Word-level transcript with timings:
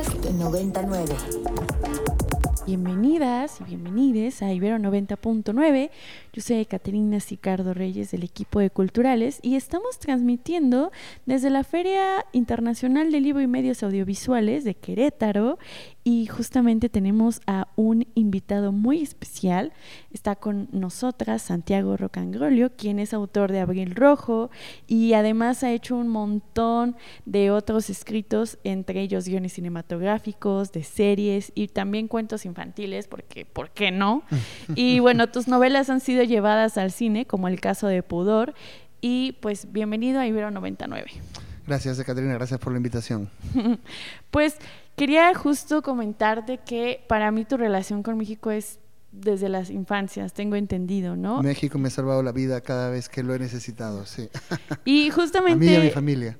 Podcast 0.00 0.32
99. 0.32 2.29
Bienvenidas 2.70 3.60
y 3.60 3.64
bienvenides 3.64 4.42
a 4.42 4.52
Ibero 4.52 4.76
90.9. 4.76 5.90
Yo 6.32 6.40
soy 6.40 6.64
Caterina 6.66 7.18
Sicardo 7.18 7.74
Reyes 7.74 8.12
del 8.12 8.22
equipo 8.22 8.60
de 8.60 8.70
Culturales 8.70 9.40
y 9.42 9.56
estamos 9.56 9.98
transmitiendo 9.98 10.92
desde 11.26 11.50
la 11.50 11.64
Feria 11.64 12.24
Internacional 12.30 13.10
del 13.10 13.24
Libro 13.24 13.42
y 13.42 13.48
Medios 13.48 13.82
Audiovisuales 13.82 14.62
de 14.62 14.76
Querétaro 14.76 15.58
y 16.04 16.26
justamente 16.26 16.88
tenemos 16.88 17.40
a 17.46 17.68
un 17.76 18.06
invitado 18.14 18.72
muy 18.72 19.02
especial. 19.02 19.72
Está 20.12 20.36
con 20.36 20.68
nosotras 20.72 21.42
Santiago 21.42 21.96
Rocangrolio, 21.96 22.74
quien 22.76 22.98
es 22.98 23.12
autor 23.12 23.52
de 23.52 23.60
Abril 23.60 23.94
Rojo 23.94 24.50
y 24.86 25.12
además 25.12 25.62
ha 25.62 25.72
hecho 25.72 25.96
un 25.96 26.08
montón 26.08 26.96
de 27.26 27.50
otros 27.50 27.90
escritos, 27.90 28.58
entre 28.64 29.02
ellos 29.02 29.26
guiones 29.26 29.54
cinematográficos, 29.54 30.72
de 30.72 30.84
series 30.84 31.52
y 31.54 31.68
también 31.68 32.08
cuentos 32.08 32.46
infantiles, 32.46 32.59
porque 33.08 33.44
¿por 33.46 33.70
qué 33.70 33.90
no? 33.90 34.22
Y 34.74 35.00
bueno, 35.00 35.28
tus 35.28 35.48
novelas 35.48 35.88
han 35.90 36.00
sido 36.00 36.22
llevadas 36.24 36.76
al 36.76 36.92
cine, 36.92 37.26
como 37.26 37.48
el 37.48 37.60
caso 37.60 37.86
de 37.86 38.02
Pudor, 38.02 38.54
y 39.00 39.32
pues 39.40 39.72
bienvenido 39.72 40.20
a 40.20 40.26
Ibero 40.26 40.50
99. 40.50 41.10
Gracias, 41.66 42.02
Caterina, 42.02 42.34
gracias 42.34 42.60
por 42.60 42.72
la 42.72 42.78
invitación. 42.78 43.30
pues 44.30 44.56
quería 44.96 45.34
justo 45.34 45.82
comentarte 45.82 46.58
que 46.58 47.02
para 47.08 47.30
mí 47.30 47.44
tu 47.44 47.56
relación 47.56 48.02
con 48.02 48.18
México 48.18 48.50
es 48.50 48.78
desde 49.12 49.48
las 49.48 49.70
infancias, 49.70 50.32
tengo 50.32 50.56
entendido, 50.56 51.16
¿no? 51.16 51.42
México 51.42 51.78
me 51.78 51.88
ha 51.88 51.90
salvado 51.90 52.22
la 52.22 52.32
vida 52.32 52.60
cada 52.60 52.90
vez 52.90 53.08
que 53.08 53.22
lo 53.22 53.34
he 53.34 53.38
necesitado, 53.38 54.06
sí. 54.06 54.28
Y 54.84 55.10
justamente... 55.10 55.66
A 55.66 55.70
mí 55.70 55.72
y 55.72 55.76
a 55.76 55.80
mi 55.80 55.90
familia. 55.90 56.38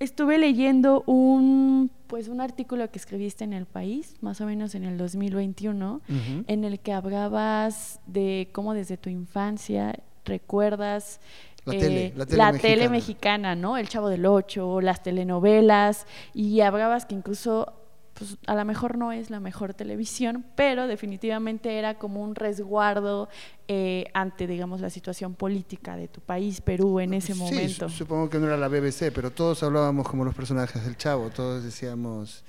Estuve 0.00 0.38
leyendo 0.38 1.02
un, 1.06 1.90
pues 2.08 2.28
un 2.28 2.40
artículo 2.40 2.90
que 2.90 2.98
escribiste 2.98 3.44
en 3.44 3.52
El 3.52 3.66
País, 3.66 4.16
más 4.20 4.40
o 4.40 4.46
menos 4.46 4.74
en 4.74 4.84
el 4.84 4.98
2021, 4.98 6.00
en 6.46 6.64
el 6.64 6.80
que 6.80 6.92
hablabas 6.92 8.00
de 8.06 8.48
cómo 8.52 8.74
desde 8.74 8.96
tu 8.96 9.08
infancia 9.08 9.94
recuerdas 10.24 11.20
la, 11.64 11.72
tele, 11.72 12.12
la, 12.16 12.26
tele, 12.26 12.38
la 12.38 12.52
tele, 12.52 12.88
mexicana, 12.88 13.54
¿no? 13.54 13.76
El 13.78 13.88
Chavo 13.88 14.08
del 14.08 14.26
Ocho, 14.26 14.80
las 14.80 15.02
telenovelas, 15.02 16.06
y 16.34 16.60
hablabas 16.60 17.06
que 17.06 17.14
incluso, 17.14 17.72
pues 18.14 18.36
a 18.46 18.54
lo 18.54 18.64
mejor 18.64 18.96
no 18.96 19.12
es 19.12 19.30
la 19.30 19.40
mejor 19.40 19.74
televisión, 19.74 20.44
pero 20.56 20.86
definitivamente 20.86 21.78
era 21.78 21.98
como 21.98 22.22
un 22.22 22.34
resguardo 22.34 23.28
eh, 23.68 24.06
ante, 24.14 24.46
digamos, 24.46 24.80
la 24.80 24.90
situación 24.90 25.34
política 25.34 25.96
de 25.96 26.08
tu 26.08 26.20
país, 26.20 26.60
Perú, 26.60 27.00
en 27.00 27.14
ese 27.14 27.34
sí, 27.34 27.38
momento. 27.38 27.88
Supongo 27.88 28.30
que 28.30 28.38
no 28.38 28.46
era 28.46 28.56
la 28.56 28.68
BBC, 28.68 29.12
pero 29.14 29.30
todos 29.30 29.62
hablábamos 29.62 30.08
como 30.08 30.24
los 30.24 30.34
personajes 30.34 30.84
del 30.84 30.96
Chavo, 30.96 31.30
todos 31.30 31.64
decíamos 31.64 32.44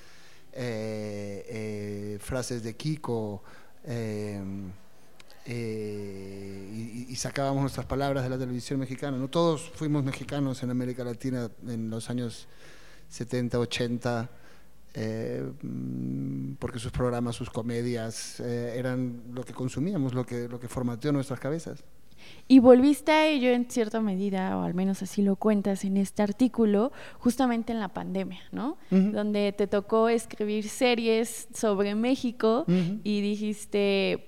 eh, 0.53 1.45
eh, 1.49 2.19
frases 2.21 2.63
de 2.63 2.75
Kiko. 2.75 3.43
Eh, 3.83 4.41
eh, 5.47 7.05
y, 7.07 7.15
sacábamos 7.15 7.61
nuestras 7.61 7.85
palabras 7.85 8.23
de 8.23 8.29
la 8.29 8.37
televisión 8.37 8.79
mexicana. 8.79 9.17
No 9.17 9.27
todos 9.27 9.69
fuimos 9.75 10.03
mexicanos 10.03 10.63
en 10.63 10.71
América 10.71 11.03
Latina 11.03 11.49
en 11.67 11.89
los 11.89 12.09
años 12.09 12.47
70, 13.09 13.59
80, 13.59 14.29
eh, 14.97 15.43
porque 16.57 16.79
sus 16.79 16.91
programas, 16.91 17.35
sus 17.35 17.49
comedias 17.49 18.39
eh, 18.39 18.75
eran 18.77 19.23
lo 19.33 19.43
que 19.43 19.53
consumíamos, 19.53 20.13
lo 20.13 20.25
que, 20.25 20.47
lo 20.47 20.59
que 20.59 20.69
formateó 20.69 21.11
nuestras 21.11 21.39
cabezas. 21.39 21.83
Y 22.47 22.59
volviste 22.59 23.11
a 23.11 23.27
ello 23.27 23.49
en 23.49 23.69
cierta 23.69 23.99
medida, 23.99 24.57
o 24.57 24.63
al 24.63 24.73
menos 24.73 25.03
así 25.03 25.21
lo 25.21 25.35
cuentas 25.35 25.83
en 25.83 25.97
este 25.97 26.23
artículo, 26.23 26.91
justamente 27.19 27.73
en 27.73 27.79
la 27.79 27.89
pandemia, 27.89 28.39
¿no? 28.51 28.77
Donde 28.89 29.51
te 29.51 29.67
tocó 29.67 30.09
escribir 30.09 30.67
series 30.69 31.47
sobre 31.53 31.93
México 31.93 32.65
y 33.03 33.21
dijiste, 33.21 34.25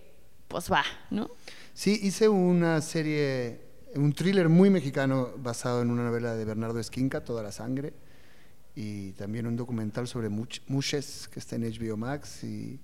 pues 0.47 0.71
va, 0.71 0.83
¿no? 1.09 1.31
Sí, 1.73 1.99
hice 2.03 2.27
una 2.29 2.81
serie, 2.81 3.61
un 3.95 4.13
thriller 4.13 4.49
muy 4.49 4.69
mexicano 4.69 5.29
basado 5.37 5.81
en 5.81 5.89
una 5.89 6.03
novela 6.03 6.35
de 6.35 6.45
Bernardo 6.45 6.79
Esquinca, 6.79 7.23
Toda 7.23 7.41
la 7.41 7.51
Sangre, 7.51 7.93
y 8.79 9.13
también 9.13 9.47
un 9.47 9.55
documental 9.55 10.07
sobre 10.07 10.29
Mushes, 10.29 11.27
que 11.33 11.39
está 11.39 11.55
en 11.55 11.63
HBO 11.63 11.97
Max. 11.97 12.43
Y, 12.43 12.79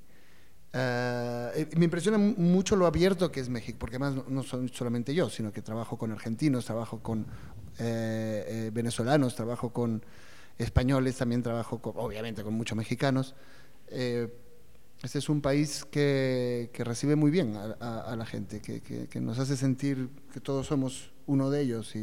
uh, 0.73 1.77
me 1.77 1.85
impresiona 1.85 2.17
mucho 2.17 2.75
lo 2.75 2.87
abierto 2.87 3.31
que 3.31 3.39
es 3.39 3.47
México, 3.47 3.77
porque 3.77 3.97
además 3.97 4.27
no, 4.27 4.41
soy 4.41 4.69
solamente 4.69 5.13
yo, 5.13 5.29
sino 5.29 5.51
que 5.51 5.61
trabajo 5.61 5.95
con 5.95 6.11
argentinos, 6.11 6.65
trabajo 6.65 7.03
con 7.03 7.27
eh, 7.77 8.43
eh, 8.47 8.71
venezolanos, 8.73 9.35
trabajo 9.35 9.71
con 9.71 10.03
españoles, 10.57 11.15
también 11.15 11.43
trabajo 11.43 11.79
obviamente 11.83 12.41
con 12.41 12.55
muchos 12.55 12.75
mexicanos. 12.75 13.35
Eh, 13.89 14.33
este 15.03 15.19
es 15.19 15.29
un 15.29 15.41
país 15.41 15.85
que, 15.85 16.71
que 16.73 16.83
recibe 16.83 17.15
muy 17.15 17.29
bien 17.29 17.55
a, 17.55 18.15
la 18.17 18.25
gente, 18.25 18.61
que, 18.61 18.81
que, 18.81 19.21
nos 19.21 19.37
hace 19.37 19.57
sentir 19.57 20.09
que 20.33 20.39
todos 20.39 20.65
somos 20.65 21.11
uno 21.27 21.51
de 21.51 21.61
ellos 21.61 21.95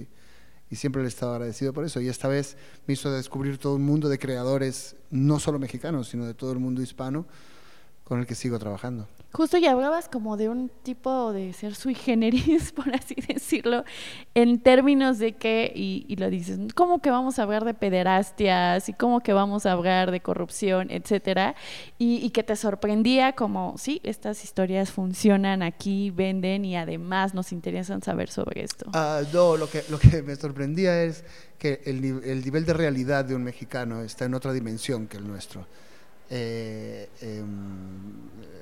y 0.71 0.77
siempre 0.77 1.03
le 1.03 1.07
he 1.07 1.09
estado 1.09 1.33
agradecido 1.33 1.73
por 1.73 1.85
eso. 1.85 2.01
Y 2.01 2.09
esta 2.09 2.29
vez 2.29 2.57
me 2.87 2.95
hizo 2.95 3.11
descubrir 3.11 3.59
todo 3.59 3.75
un 3.75 3.83
mundo 3.83 4.09
de 4.09 4.19
creadores, 4.19 4.97
no 5.11 5.41
solo 5.41 5.59
mexicanos, 5.59 6.09
sino 6.09 6.25
de 6.27 6.35
todo 6.35 6.53
el 6.53 6.61
mundo 6.61 6.81
hispano, 6.81 7.27
con 8.11 8.19
el 8.19 8.27
que 8.27 8.35
sigo 8.35 8.59
trabajando. 8.59 9.07
Justo 9.33 9.57
ya 9.57 9.71
hablabas 9.71 10.09
como 10.09 10.37
de 10.37 10.49
un 10.49 10.69
tipo 10.83 11.33
de 11.33 11.53
ser 11.53 11.77
sui 11.77 11.95
generis, 11.95 12.73
por 12.77 12.93
así 12.93 13.15
decirlo, 13.15 13.85
en 14.35 14.59
términos 14.59 15.21
de 15.21 15.37
que, 15.37 15.71
y, 15.73 16.07
y, 16.09 16.17
lo 16.17 16.29
dices, 16.29 16.59
¿cómo 16.75 17.01
que 17.01 17.13
vamos 17.13 17.39
a 17.39 17.45
hablar 17.45 17.65
de 17.65 17.73
pederastias 17.73 18.89
y 18.89 18.95
cómo 18.95 19.21
que 19.21 19.33
vamos 19.33 19.65
a 19.65 19.71
hablar 19.71 20.11
de 20.11 20.19
corrupción, 20.19 20.91
etcétera? 20.91 21.55
Y, 21.99 22.17
y, 22.17 22.31
que 22.31 22.43
te 22.43 22.57
sorprendía 22.57 23.37
como, 23.37 23.79
sí, 23.79 24.01
estas 24.03 24.43
historias 24.43 24.91
funcionan 24.91 25.63
aquí, 25.63 26.11
venden 26.11 26.65
y 26.65 26.77
además 26.77 27.33
nos 27.33 27.53
interesan 27.53 28.03
saber 28.03 28.29
sobre 28.29 28.65
esto. 28.65 28.91
Uh, 28.93 29.25
no, 29.33 29.57
lo 29.57 29.71
que, 29.71 29.85
lo 29.89 30.01
que 30.01 30.21
me 30.25 30.35
sorprendía 30.35 31.05
es 31.05 31.23
que 31.61 31.81
el, 31.85 32.05
el 32.25 32.45
nivel 32.45 32.67
de 32.67 32.73
realidad 32.73 33.25
de 33.25 33.37
un 33.37 33.45
mexicano 33.45 34.03
está 34.03 34.25
en 34.25 34.35
otra 34.35 34.53
dimensión 34.53 35.07
que 35.07 35.19
el 35.19 35.29
nuestro. 35.29 35.65
Eh, 36.33 37.09
eh, 37.23 37.43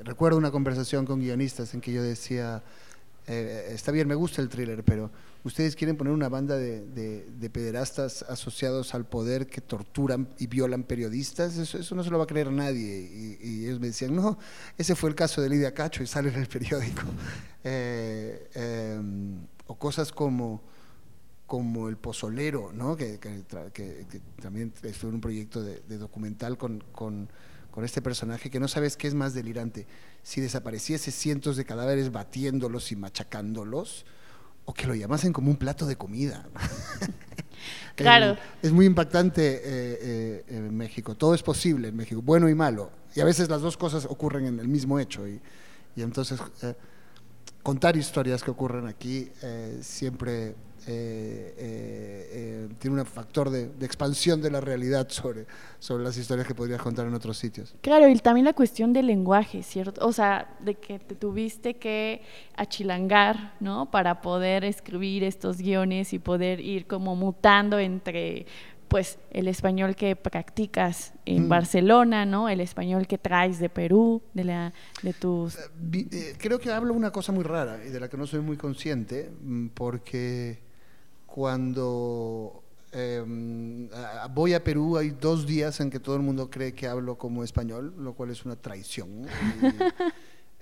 recuerdo 0.05 0.39
una 0.39 0.51
conversación 0.51 1.05
con 1.05 1.21
guionistas 1.21 1.75
en 1.75 1.83
que 1.83 1.93
yo 1.93 2.03
decía, 2.03 2.63
eh, 3.27 3.69
está 3.73 3.93
bien, 3.93 4.09
me 4.09 4.15
gusta 4.15 4.41
el 4.41 4.49
thriller, 4.49 4.83
pero 4.83 5.11
ustedes 5.45 5.77
quieren 5.77 5.97
poner 5.97 6.15
una 6.15 6.31
banda 6.31 6.57
de, 6.57 6.87
de, 6.87 7.29
de, 7.31 7.51
pederastas 7.51 8.23
asociados 8.23 8.95
al 8.95 9.05
poder 9.05 9.49
que 9.49 9.61
torturan 9.61 10.29
y 10.39 10.47
violan 10.47 10.83
periodistas, 10.83 11.59
eso, 11.59 11.95
no 11.95 12.03
se 12.03 12.11
lo 12.11 12.17
va 12.17 12.25
a 12.25 12.27
creer 12.27 12.51
nadie. 12.51 13.37
Y, 13.43 13.67
ellos 13.67 13.81
me 13.81 13.89
decían, 13.89 14.17
no, 14.17 14.39
ese 14.79 14.95
fue 14.95 15.11
el 15.11 15.15
caso 15.15 15.43
de 15.43 15.51
Lidia 15.51 15.75
Cacho 15.75 16.03
y 16.03 16.07
sale 16.07 16.31
en 16.31 16.37
el 16.37 16.47
periódico. 16.47 17.03
o 19.67 19.79
cosas 19.79 20.11
como 20.11 20.63
como 21.49 21.89
El 21.89 21.97
Pozolero, 21.97 22.73
¿no? 22.75 22.95
que, 22.95 23.19
también 24.41 24.71
fue 24.93 25.09
un 25.09 25.21
proyecto 25.21 25.63
de, 25.63 25.81
documental 25.97 26.59
con, 26.59 27.29
con, 27.71 27.85
este 27.85 28.03
personaje 28.03 28.51
que 28.51 28.61
no 28.61 28.69
sabes 28.69 28.97
qué 28.97 29.07
es 29.07 29.15
más 29.15 29.35
delirante, 29.35 29.87
si 30.23 30.41
desapareciese 30.41 31.11
cientos 31.11 31.57
de 31.57 31.65
cadáveres 31.65 32.11
batiéndolos 32.11 32.91
y 32.93 32.97
machacándolos, 32.97 34.05
o 34.65 34.75
que 34.75 34.87
lo 34.87 34.95
llamasen 34.95 35.33
como 35.33 35.51
un 35.51 35.57
plato 35.57 35.87
de 35.87 35.97
comida. 35.97 36.47
Claro. 37.97 38.35
eh, 38.35 38.39
es 38.63 38.73
muy 38.73 38.87
impactante 38.87 39.57
eh, 39.57 39.61
eh, 39.65 40.45
en 40.49 40.77
México, 40.77 41.17
todo 41.17 41.35
es 41.35 41.43
posible 41.43 41.89
en 41.89 41.97
México, 41.97 42.23
bueno 42.23 42.49
y 42.49 42.55
malo, 42.55 42.91
y 43.15 43.21
a 43.21 43.25
veces 43.25 43.49
las 43.49 43.61
dos 43.61 43.77
cosas 43.77 44.05
ocurren 44.05 44.47
en 44.47 44.61
el 44.61 44.69
mismo 44.69 45.01
hecho, 45.01 45.27
y, 45.27 45.41
y 45.97 46.03
entonces 46.03 46.41
eh, 46.63 46.75
contar 47.65 47.97
historias 47.97 48.45
que 48.45 48.53
ocurren 48.53 48.87
aquí 48.87 49.29
siempre 49.81 50.55
eh, 50.87 51.55
eh, 51.59 52.31
eh, 52.33 52.69
tiene 52.79 53.01
un 53.01 53.07
factor 53.07 53.51
de, 53.51 53.69
de, 53.69 53.87
expansión 53.87 54.41
de 54.41 54.51
la 54.51 54.61
realidad 54.61 55.09
sobre, 55.11 55.47
sobre 55.79 56.05
las 56.05 56.17
historias 56.17 56.47
que 56.47 56.55
podrías 56.55 56.81
contar 56.81 57.07
en 57.07 57.15
otros 57.15 57.37
sitios. 57.37 57.75
Claro, 57.81 58.09
y 58.09 58.17
también 58.17 58.45
la 58.45 58.53
cuestión 58.53 58.93
del 58.93 59.07
lenguaje, 59.07 59.63
¿cierto? 59.63 60.07
O 60.07 60.13
sea, 60.13 60.57
de 60.61 60.75
que 60.75 60.99
te 60.99 61.15
tuviste 61.15 61.75
que 61.75 62.23
achilangar, 62.57 63.55
¿no? 63.61 63.91
Para 63.91 64.21
poder 64.21 64.65
escribir 64.65 65.25
estos 65.25 65.59
guiones 65.59 66.13
y 66.13 66.19
poder 66.19 66.61
ir 66.61 66.87
como 66.87 67.17
mutando 67.17 67.79
entre 67.79 68.47
pues 68.89 69.19
el 69.31 69.49
español 69.49 69.95
que 69.95 70.17
practicas 70.17 71.13
en 71.27 71.47
mm. 71.47 71.49
Barcelona, 71.49 72.25
¿no? 72.25 72.49
El 72.49 72.61
español 72.61 73.07
que 73.07 73.19
traes 73.19 73.59
de 73.59 73.69
Perú, 73.69 74.23
de 74.33 74.45
la 74.45 74.73
de 75.03 75.13
tus 75.13 75.59
creo 76.39 76.59
que 76.59 76.73
hablo 76.73 76.95
una 76.95 77.13
cosa 77.13 77.31
muy 77.31 77.45
rara 77.45 77.81
y 77.87 77.91
de 77.91 78.01
la 78.01 78.09
que 78.09 78.17
no 78.17 78.27
soy 78.27 78.41
muy 78.41 78.57
consciente 78.57 79.31
porque 79.75 80.68
cuando 81.29 82.65
eh, 82.91 83.23
voy 84.35 84.55
a 84.55 84.65
Perú 84.65 84.97
hay 84.97 85.11
dos 85.11 85.47
días 85.47 85.79
en 85.79 85.91
que 85.91 86.01
todo 86.01 86.17
el 86.17 86.23
mundo 86.23 86.51
cree 86.51 86.75
que 86.75 86.89
hablo 86.89 87.17
como 87.17 87.45
español, 87.45 87.95
lo 87.97 88.15
cual 88.15 88.31
es 88.31 88.45
una 88.45 88.57
traición. 88.57 89.27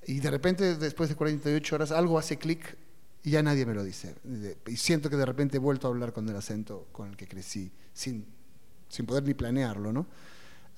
Y, 0.06 0.16
y 0.16 0.20
de 0.20 0.30
repente, 0.30 0.76
después 0.76 1.08
de 1.08 1.14
48 1.14 1.74
horas, 1.74 1.90
algo 1.92 2.18
hace 2.18 2.36
clic 2.36 2.76
y 3.22 3.30
ya 3.30 3.42
nadie 3.42 3.64
me 3.64 3.74
lo 3.74 3.82
dice. 3.82 4.14
Y 4.66 4.76
siento 4.76 5.08
que 5.08 5.16
de 5.16 5.26
repente 5.26 5.56
he 5.56 5.60
vuelto 5.60 5.86
a 5.86 5.90
hablar 5.90 6.12
con 6.12 6.28
el 6.28 6.36
acento 6.36 6.86
con 6.92 7.08
el 7.08 7.16
que 7.16 7.26
crecí, 7.26 7.72
sin, 7.92 8.26
sin 8.88 9.06
poder 9.06 9.24
ni 9.24 9.34
planearlo, 9.34 9.92
¿no? 9.92 10.06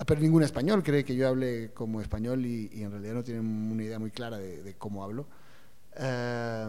pero 0.05 0.21
ningún 0.21 0.43
español 0.43 0.81
cree 0.83 1.03
que 1.03 1.15
yo 1.15 1.27
hable 1.27 1.71
como 1.73 1.99
español 2.01 2.45
y, 2.45 2.69
en 2.81 2.91
realidad 2.91 3.15
no 3.15 3.23
tienen 3.23 3.45
una 3.45 3.83
idea 3.83 3.99
muy 3.99 4.11
clara 4.11 4.37
de, 4.37 4.75
cómo 4.77 5.03
hablo. 5.03 5.27
Eh, 5.95 6.67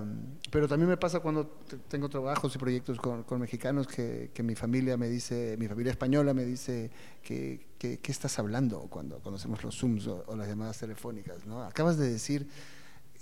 pero 0.50 0.66
también 0.66 0.88
me 0.88 0.96
pasa 0.96 1.20
cuando 1.20 1.58
tengo 1.88 2.08
trabajos 2.08 2.54
y 2.54 2.58
proyectos 2.58 2.98
con, 2.98 3.24
mexicanos 3.40 3.86
que, 3.86 4.32
mi 4.42 4.54
familia 4.54 4.96
me 4.96 5.08
dice, 5.08 5.56
mi 5.58 5.68
familia 5.68 5.92
española 5.92 6.34
me 6.34 6.44
dice 6.44 6.90
que, 7.22 7.68
¿qué 7.78 8.00
estás 8.04 8.38
hablando 8.38 8.80
cuando, 8.88 9.20
hacemos 9.34 9.62
los 9.62 9.78
Zooms 9.78 10.06
o, 10.06 10.36
las 10.36 10.48
llamadas 10.48 10.78
telefónicas? 10.78 11.46
¿no? 11.46 11.62
Acabas 11.62 11.96
de 11.98 12.10
decir 12.10 12.48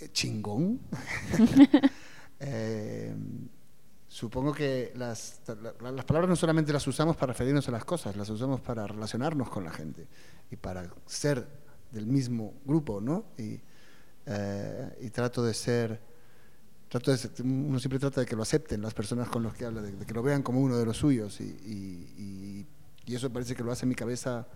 eh, 0.00 0.08
chingón. 0.12 0.80
eh, 2.40 3.14
Supongo 4.08 4.54
que 4.54 4.90
las, 4.96 5.42
las, 5.80 6.04
palabras 6.06 6.30
no 6.30 6.34
solamente 6.34 6.72
las 6.72 6.86
usamos 6.86 7.14
para 7.14 7.34
referirnos 7.34 7.68
a 7.68 7.72
las 7.72 7.84
cosas, 7.84 8.16
las 8.16 8.30
usamos 8.30 8.58
para 8.62 8.86
relacionarnos 8.86 9.50
con 9.50 9.64
la 9.64 9.70
gente 9.70 10.08
y 10.50 10.56
para 10.56 10.90
ser 11.04 11.46
del 11.92 12.06
mismo 12.06 12.54
grupo, 12.64 13.02
¿no? 13.02 13.26
Y, 13.36 13.60
eh, 14.30 14.98
y 15.00 15.10
trato 15.10 15.42
de 15.42 15.54
ser, 15.54 15.98
trato 16.88 17.10
de 17.10 17.42
uno 17.42 17.78
siempre 17.78 17.98
trata 17.98 18.20
de 18.20 18.26
que 18.26 18.36
lo 18.36 18.42
acepten 18.42 18.82
las 18.82 18.92
personas 18.92 19.28
con 19.30 19.42
las 19.42 19.54
que 19.54 19.64
habla, 19.64 19.80
de, 19.80 20.04
que 20.04 20.12
lo 20.12 20.22
vean 20.22 20.42
como 20.42 20.60
uno 20.60 20.76
de 20.76 20.84
los 20.84 20.98
suyos 20.98 21.40
y, 21.40 21.44
y, 21.44 22.66
eso 23.14 23.32
parece 23.32 23.54
que 23.54 23.64
lo 23.64 23.72
hace 23.72 23.86
mi 23.86 23.94
cabeza 23.94 24.46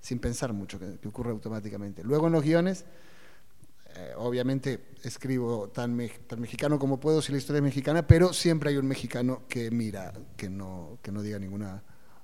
sin 0.00 0.18
pensar 0.18 0.54
mucho, 0.54 0.78
que, 0.78 1.06
ocurre 1.06 1.30
automáticamente. 1.30 2.02
Luego 2.02 2.26
en 2.26 2.32
los 2.32 2.42
guiones 2.42 2.86
eh, 3.94 4.14
obviamente 4.16 4.80
escribo 5.02 5.68
tan, 5.68 6.00
tan, 6.26 6.40
mexicano 6.40 6.78
como 6.78 6.98
puedo 6.98 7.20
si 7.20 7.32
la 7.32 7.38
historia 7.38 7.58
es 7.58 7.64
mexicana, 7.64 8.06
pero 8.06 8.32
siempre 8.32 8.70
hay 8.70 8.78
un 8.78 8.88
mexicano 8.88 9.42
que 9.46 9.70
mira, 9.70 10.14
que 10.38 10.48
no, 10.48 10.98
que 11.02 11.12
no 11.12 11.20
diga 11.20 11.38
ninguna 11.38 11.82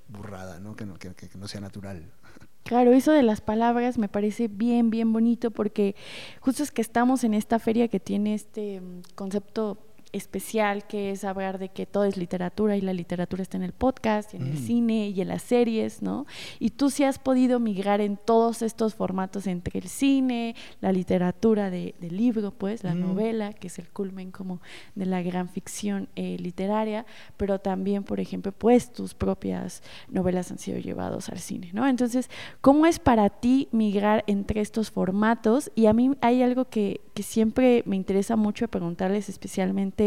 burrada, 0.08 0.58
¿no? 0.60 0.74
Que, 0.74 0.86
no, 0.86 0.94
que, 0.94 1.14
que 1.14 1.38
no 1.38 1.48
sea 1.48 1.60
natural. 1.60 2.10
Claro, 2.64 2.92
eso 2.92 3.12
de 3.12 3.22
las 3.22 3.40
palabras 3.40 3.96
me 3.96 4.10
parece 4.10 4.46
bien, 4.46 4.90
bien 4.90 5.10
bonito 5.10 5.50
porque 5.50 5.96
justo 6.40 6.62
es 6.62 6.70
que 6.70 6.82
estamos 6.82 7.24
en 7.24 7.32
esta 7.32 7.58
feria 7.58 7.88
que 7.88 7.98
tiene 7.98 8.34
este 8.34 8.82
mm, 8.82 9.00
concepto 9.14 9.87
especial 10.12 10.86
que 10.86 11.10
es 11.10 11.24
hablar 11.24 11.58
de 11.58 11.68
que 11.68 11.86
todo 11.86 12.04
es 12.04 12.16
literatura 12.16 12.76
y 12.76 12.80
la 12.80 12.92
literatura 12.92 13.42
está 13.42 13.56
en 13.56 13.62
el 13.62 13.72
podcast 13.72 14.32
y 14.32 14.38
en 14.38 14.46
el 14.46 14.54
mm. 14.54 14.66
cine 14.66 15.08
y 15.10 15.20
en 15.20 15.28
las 15.28 15.42
series, 15.42 16.02
¿no? 16.02 16.26
Y 16.58 16.70
tú 16.70 16.90
sí 16.90 17.04
has 17.04 17.18
podido 17.18 17.60
migrar 17.60 18.00
en 18.00 18.16
todos 18.16 18.62
estos 18.62 18.94
formatos 18.94 19.46
entre 19.46 19.78
el 19.80 19.88
cine, 19.88 20.54
la 20.80 20.92
literatura 20.92 21.70
de, 21.70 21.94
del 22.00 22.16
libro, 22.16 22.52
pues, 22.52 22.84
la 22.84 22.94
mm. 22.94 23.00
novela, 23.00 23.52
que 23.52 23.66
es 23.66 23.78
el 23.78 23.88
culmen 23.88 24.30
como 24.30 24.60
de 24.94 25.06
la 25.06 25.22
gran 25.22 25.48
ficción 25.48 26.08
eh, 26.16 26.36
literaria, 26.38 27.04
pero 27.36 27.58
también, 27.58 28.04
por 28.04 28.20
ejemplo, 28.20 28.52
pues 28.52 28.92
tus 28.92 29.14
propias 29.14 29.82
novelas 30.08 30.50
han 30.50 30.58
sido 30.58 30.78
llevados 30.78 31.28
al 31.28 31.38
cine, 31.38 31.70
¿no? 31.72 31.86
Entonces, 31.86 32.30
¿cómo 32.60 32.86
es 32.86 32.98
para 32.98 33.28
ti 33.28 33.68
migrar 33.72 34.24
entre 34.26 34.60
estos 34.60 34.90
formatos? 34.90 35.70
Y 35.74 35.86
a 35.86 35.92
mí 35.92 36.12
hay 36.20 36.42
algo 36.42 36.66
que, 36.66 37.00
que 37.14 37.22
siempre 37.22 37.82
me 37.84 37.96
interesa 37.96 38.36
mucho 38.36 38.68
preguntarles 38.68 39.28
especialmente 39.28 39.97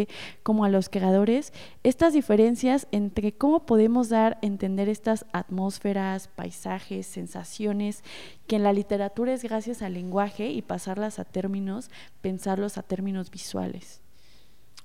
como 0.43 0.65
a 0.65 0.69
los 0.69 0.89
creadores, 0.89 1.53
estas 1.83 2.13
diferencias 2.13 2.87
entre 2.91 3.33
cómo 3.33 3.65
podemos 3.65 4.09
dar 4.09 4.33
a 4.33 4.45
entender 4.45 4.89
estas 4.89 5.25
atmósferas, 5.33 6.27
paisajes, 6.27 7.05
sensaciones, 7.07 8.03
que 8.47 8.57
en 8.57 8.63
la 8.63 8.73
literatura 8.73 9.33
es 9.33 9.43
gracias 9.43 9.81
al 9.81 9.93
lenguaje 9.93 10.49
y 10.49 10.61
pasarlas 10.61 11.19
a 11.19 11.25
términos, 11.25 11.89
pensarlos 12.21 12.77
a 12.77 12.83
términos 12.83 13.31
visuales. 13.31 14.01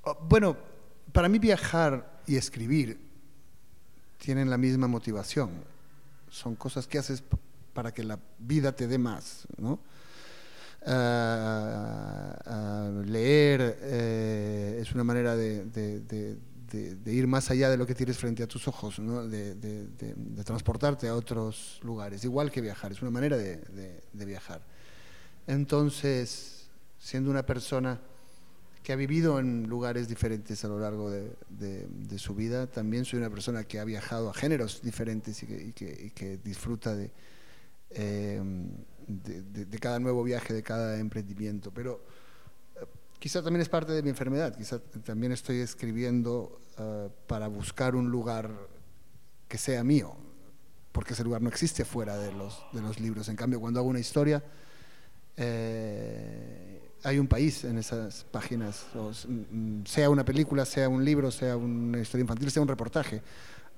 Oh, 0.02 0.16
bueno, 0.28 0.56
para 1.12 1.28
mí 1.28 1.38
viajar 1.38 2.20
y 2.26 2.36
escribir 2.36 3.00
tienen 4.18 4.50
la 4.50 4.58
misma 4.58 4.88
motivación. 4.88 5.50
Son 6.30 6.54
cosas 6.56 6.86
que 6.86 6.98
haces 6.98 7.22
para 7.72 7.92
que 7.92 8.02
la 8.02 8.18
vida 8.38 8.72
te 8.72 8.86
dé 8.86 8.98
más, 8.98 9.46
¿no? 9.58 9.78
Leer 13.06 13.78
eh, 13.82 14.78
es 14.80 14.92
una 14.92 15.04
manera 15.04 15.34
de, 15.36 16.36
ir 17.06 17.26
más 17.26 17.50
allá 17.50 17.70
de 17.70 17.76
lo 17.76 17.86
que 17.86 17.94
tienes 17.94 18.18
frente 18.18 18.42
a 18.42 18.46
tus 18.46 18.68
ojos, 18.68 18.96
de, 18.98 20.44
transportarte 20.44 21.08
a 21.08 21.14
otros 21.14 21.80
lugares, 21.82 22.24
igual 22.24 22.50
que 22.50 22.60
viajar, 22.60 22.92
es 22.92 23.02
una 23.02 23.10
manera 23.10 23.36
de, 23.36 24.02
viajar. 24.12 24.60
Entonces, 25.46 26.66
siendo 26.98 27.30
una 27.30 27.44
persona 27.44 28.00
que 28.82 28.92
ha 28.92 28.96
vivido 28.96 29.40
en 29.40 29.68
lugares 29.68 30.06
diferentes 30.06 30.64
a 30.64 30.68
lo 30.68 30.78
largo 30.78 31.10
de, 31.10 32.18
su 32.18 32.34
vida, 32.34 32.66
también 32.66 33.04
soy 33.04 33.18
una 33.18 33.30
persona 33.30 33.64
que 33.64 33.80
ha 33.80 33.84
viajado 33.84 34.30
a 34.30 34.34
géneros 34.34 34.80
diferentes 34.82 35.42
y 35.42 35.72
que, 35.72 36.38
disfruta 36.44 36.94
de... 36.94 37.10
Eh, 37.90 38.42
de, 39.06 39.78
cada 39.78 39.98
nuevo 39.98 40.22
viaje, 40.22 40.52
de 40.52 40.62
cada 40.62 40.98
emprendimiento. 40.98 41.70
Pero 41.72 42.02
eh, 42.76 42.86
quizá 43.18 43.42
también 43.42 43.62
es 43.62 43.68
parte 43.68 43.92
de 43.92 44.02
mi 44.02 44.10
enfermedad, 44.10 44.56
quizá 44.56 44.78
también 44.78 45.32
estoy 45.32 45.58
escribiendo 45.58 46.60
eh, 46.78 47.08
para 47.26 47.48
buscar 47.48 47.94
un 47.94 48.10
lugar 48.10 48.50
que 49.48 49.58
sea 49.58 49.84
mío, 49.84 50.16
porque 50.92 51.14
ese 51.14 51.24
lugar 51.24 51.42
no 51.42 51.48
existe 51.48 51.84
fuera 51.84 52.16
de 52.16 52.32
los, 52.32 52.64
de 52.72 52.80
los 52.80 52.98
libros. 52.98 53.28
En 53.28 53.36
cambio, 53.36 53.60
cuando 53.60 53.80
hago 53.80 53.88
una 53.88 54.00
historia, 54.00 54.42
eh, 55.36 56.80
hay 57.04 57.18
un 57.18 57.28
país 57.28 57.62
en 57.64 57.78
esas 57.78 58.24
páginas, 58.24 58.86
sea 59.84 60.10
una 60.10 60.24
película, 60.24 60.64
sea 60.64 60.88
un 60.88 61.04
libro, 61.04 61.30
sea 61.30 61.56
una 61.56 62.00
historia 62.00 62.22
infantil, 62.22 62.50
sea 62.50 62.62
un 62.62 62.68
reportaje. 62.68 63.22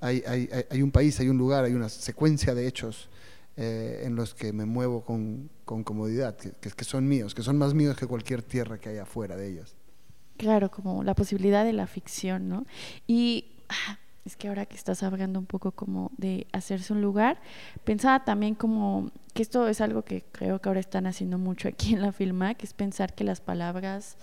Hay, 0.01 0.23
hay, 0.27 0.49
hay 0.71 0.81
un 0.81 0.93
país, 0.93 1.19
hay 1.21 1.29
un 1.29 1.37
lugar, 1.37 1.65
hay 1.65 1.75
una 1.75 1.89
secuencia 1.89 2.55
de 2.55 2.67
hechos 2.67 3.11
eh, 3.61 4.03
en 4.05 4.15
los 4.15 4.37
que 4.37 4.53
me 4.53 4.67
muevo 4.67 5.03
con, 5.03 5.51
con 5.65 5.83
comodidad, 5.83 6.37
que, 6.37 6.53
que, 6.53 6.85
son 6.85 7.09
míos, 7.09 7.35
que 7.35 7.43
son 7.43 7.59
más 7.59 7.75
míos 7.75 7.97
que 7.97 8.07
cualquier 8.07 8.41
tierra 8.41 8.79
que 8.79 8.91
haya 8.91 9.03
afuera 9.03 9.35
de 9.35 9.51
ellos. 9.51 9.75
Claro, 10.37 10.71
como 10.71 11.03
la 11.03 11.17
posibilidad 11.17 11.65
de 11.65 11.73
la 11.73 11.89
ficción, 11.89 12.49
¿no? 12.49 12.67
Y 13.09 13.47
ah, 13.69 13.99
es 14.25 14.37
que 14.37 14.47
ahora 14.47 14.65
que 14.65 14.77
estás 14.77 15.03
hablando 15.03 15.41
un 15.41 15.47
poco 15.47 15.73
como 15.73 16.13
de 16.17 16.47
hacerse 16.53 16.93
un 16.93 17.03
lugar, 17.03 17.41
pensaba 17.83 18.25
también 18.25 18.55
como 18.55 19.11
que 19.35 19.43
esto 19.43 19.67
es 19.67 19.81
algo 19.81 20.03
que 20.03 20.23
creo 20.31 20.61
que 20.61 20.69
ahora 20.69 20.79
están 20.79 21.09
haciendo 21.09 21.37
mucho 21.37 21.67
aquí 21.67 21.95
en 21.95 22.03
la 22.03 22.13
Filma, 22.13 22.55
que 22.55 22.65
es 22.65 22.75
pensar 22.75 23.13
que 23.13 23.25
las 23.25 23.41
palabras 23.41 24.19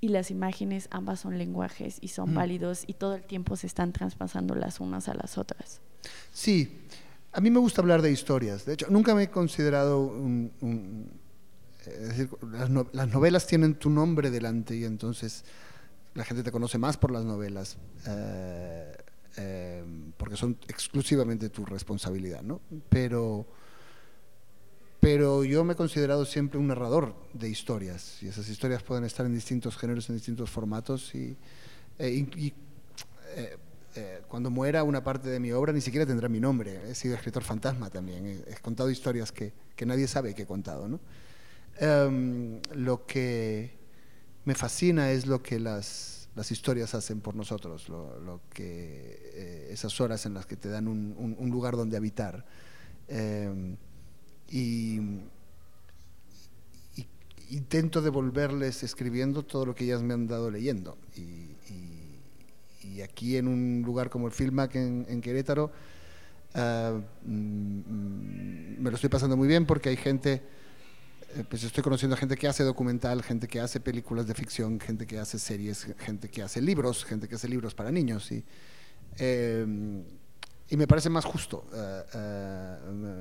y 0.00 0.08
las 0.08 0.30
imágenes 0.30 0.88
ambas 0.90 1.20
son 1.20 1.36
lenguajes 1.36 1.98
y 2.00 2.08
son 2.08 2.30
mm. 2.30 2.34
válidos 2.36 2.84
y 2.86 2.94
todo 2.94 3.16
el 3.16 3.24
tiempo 3.24 3.54
se 3.56 3.66
están 3.66 3.92
traspasando 3.92 4.54
las 4.54 4.80
unas 4.80 5.10
a 5.10 5.14
las 5.14 5.36
otras. 5.36 5.82
Sí, 6.32 6.86
a 7.32 7.40
mí 7.40 7.50
me 7.50 7.58
gusta 7.58 7.80
hablar 7.80 8.02
de 8.02 8.10
historias. 8.10 8.64
De 8.64 8.74
hecho, 8.74 8.86
nunca 8.90 9.14
me 9.14 9.24
he 9.24 9.30
considerado 9.30 10.00
un... 10.00 11.10
es 11.86 12.08
decir, 12.08 12.30
las, 12.52 12.70
novelas 13.10 13.46
tienen 13.46 13.74
tu 13.74 13.90
nombre 13.90 14.30
delante 14.30 14.76
y 14.76 14.84
entonces 14.84 15.44
la 16.14 16.24
gente 16.24 16.42
te 16.42 16.50
conoce 16.50 16.78
más 16.78 16.96
por 16.96 17.10
las 17.10 17.24
novelas, 17.24 17.76
eh, 18.06 18.96
eh, 19.36 19.84
porque 20.16 20.36
son 20.36 20.58
exclusivamente 20.66 21.48
tu 21.48 21.64
responsabilidad, 21.64 22.42
¿no? 22.42 22.60
Pero, 22.88 23.46
pero 24.98 25.44
yo 25.44 25.62
me 25.64 25.74
he 25.74 25.76
considerado 25.76 26.24
siempre 26.24 26.58
un 26.58 26.66
narrador 26.66 27.14
de 27.34 27.48
historias 27.48 28.20
y 28.22 28.28
esas 28.28 28.48
historias 28.48 28.82
pueden 28.82 29.04
estar 29.04 29.26
en 29.26 29.34
distintos 29.34 29.76
géneros, 29.76 30.08
en 30.08 30.16
distintos 30.16 30.50
formatos 30.50 31.14
y, 31.14 31.36
eh, 31.98 32.26
eh, 33.36 33.56
cuando 34.28 34.50
muera 34.50 34.84
una 34.84 35.02
parte 35.02 35.28
de 35.28 35.40
mi 35.40 35.52
obra 35.52 35.72
ni 35.72 35.80
siquiera 35.80 36.06
tendrá 36.06 36.28
mi 36.28 36.40
nombre. 36.40 36.90
He 36.90 36.94
sido 36.94 37.14
escritor 37.14 37.42
fantasma 37.42 37.90
también. 37.90 38.44
He, 38.46 38.54
contado 38.60 38.90
historias 38.90 39.32
que, 39.32 39.52
que, 39.76 39.86
nadie 39.86 40.06
sabe 40.08 40.34
que 40.34 40.42
he 40.42 40.46
contado. 40.46 40.88
¿no? 40.88 41.00
Em, 41.78 42.60
lo 42.74 43.06
que 43.06 43.70
me 44.44 44.54
fascina 44.54 45.10
es 45.10 45.26
lo 45.26 45.42
que 45.42 45.60
las, 45.60 46.28
las 46.34 46.50
historias 46.50 46.94
hacen 46.94 47.20
por 47.20 47.34
nosotros, 47.34 47.88
lo, 47.88 48.18
lo 48.20 48.40
que 48.50 49.20
eh, 49.34 49.68
esas 49.70 50.00
horas 50.00 50.24
en 50.26 50.34
las 50.34 50.46
que 50.46 50.56
te 50.56 50.68
dan 50.68 50.88
un, 50.88 51.36
un, 51.38 51.50
lugar 51.50 51.76
donde 51.76 51.96
habitar. 51.96 52.44
Em, 53.08 53.76
y, 54.50 55.00
intento 57.50 58.02
devolverles 58.02 58.82
escribiendo 58.82 59.42
todo 59.42 59.64
lo 59.64 59.74
que 59.74 59.84
ellas 59.84 60.02
me 60.02 60.14
han 60.14 60.26
dado 60.26 60.50
leyendo. 60.50 60.98
Y, 61.16 61.56
y 61.72 61.97
aquí 63.04 63.36
en 63.36 63.48
un 63.48 63.82
lugar 63.84 64.10
como 64.10 64.26
el 64.26 64.32
Filmac 64.32 64.74
en, 64.76 65.20
Querétaro, 65.20 65.70
uh, 66.54 67.28
me 67.28 68.90
lo 68.90 68.94
estoy 68.94 69.10
pasando 69.10 69.36
muy 69.36 69.48
bien 69.48 69.66
porque 69.66 69.88
hay 69.88 69.96
gente, 69.96 70.42
eh, 71.36 71.44
pues 71.48 71.64
estoy 71.64 71.82
conociendo 71.82 72.14
a 72.14 72.18
gente 72.18 72.36
que 72.36 72.48
hace 72.48 72.64
documental, 72.64 73.22
gente 73.22 73.48
que 73.48 73.60
hace 73.60 73.80
películas 73.80 74.26
de 74.26 74.34
ficción, 74.34 74.80
gente 74.80 75.06
que 75.06 75.18
hace 75.18 75.38
series, 75.38 75.86
gente 75.98 76.28
que 76.28 76.42
hace 76.42 76.60
libros, 76.60 77.04
gente 77.04 77.28
que 77.28 77.34
hace 77.34 77.48
libros 77.48 77.74
para 77.74 77.90
niños. 77.90 78.30
Y, 78.32 78.44
eh, 79.18 79.66
y 80.70 80.76
me 80.76 80.86
parece 80.86 81.08
más 81.08 81.24
justo 81.24 81.64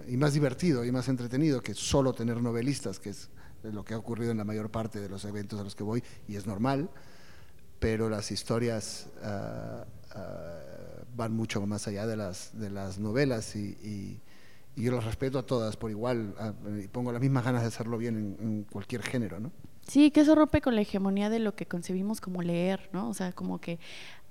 y 0.08 0.18
más 0.18 0.34
divertido 0.34 0.84
y 0.84 0.92
más 0.92 1.08
entretenido 1.08 1.62
que 1.62 1.74
solo 1.74 2.14
tener 2.14 2.42
novelistas, 2.42 3.00
que 3.00 3.12
es 3.12 3.30
lo 3.64 3.86
que 3.86 3.94
ha 3.94 3.98
ocurrido 3.98 4.32
en 4.32 4.38
la 4.38 4.44
mayor 4.44 4.70
parte 4.70 5.00
de 5.00 5.08
los 5.08 5.24
eventos 5.24 5.60
a 5.60 5.64
los 5.64 5.74
que 5.74 5.84
voy 5.84 6.04
y 6.28 6.36
es 6.36 6.46
normal 6.46 6.90
pero 7.80 8.10
las 8.10 8.32
historias 8.32 9.08
ah, 9.24 9.86
ah, 10.16 10.60
van 11.16 11.34
mucho 11.34 11.66
más 11.66 11.88
allá 11.88 12.06
de 12.08 12.18
las, 12.18 12.58
de 12.60 12.70
las 12.70 13.00
novelas 13.00 13.56
y, 13.56 14.22
y 14.76 14.84
yo 14.84 14.92
las 14.92 15.06
respeto 15.06 15.40
a 15.40 15.46
todas 15.46 15.76
por 15.76 15.90
igual 15.90 16.36
y 16.84 16.88
pongo 16.88 17.12
las 17.12 17.22
mismas 17.22 17.44
ganas 17.44 17.62
de 17.62 17.68
hacerlo 17.68 17.98
bien 17.98 18.16
en, 18.16 18.48
en 18.48 18.64
cualquier 18.64 19.02
género, 19.02 19.40
¿no? 19.40 19.52
Sí, 19.88 20.12
que 20.12 20.20
eso 20.20 20.36
rompe 20.36 20.60
con 20.60 20.76
la 20.76 20.82
hegemonía 20.82 21.30
de 21.30 21.40
lo 21.40 21.56
que 21.56 21.66
concebimos 21.66 22.20
como 22.20 22.42
leer, 22.42 22.90
¿no? 22.92 23.08
O 23.08 23.14
sea, 23.14 23.32
como 23.32 23.62
que 23.62 23.80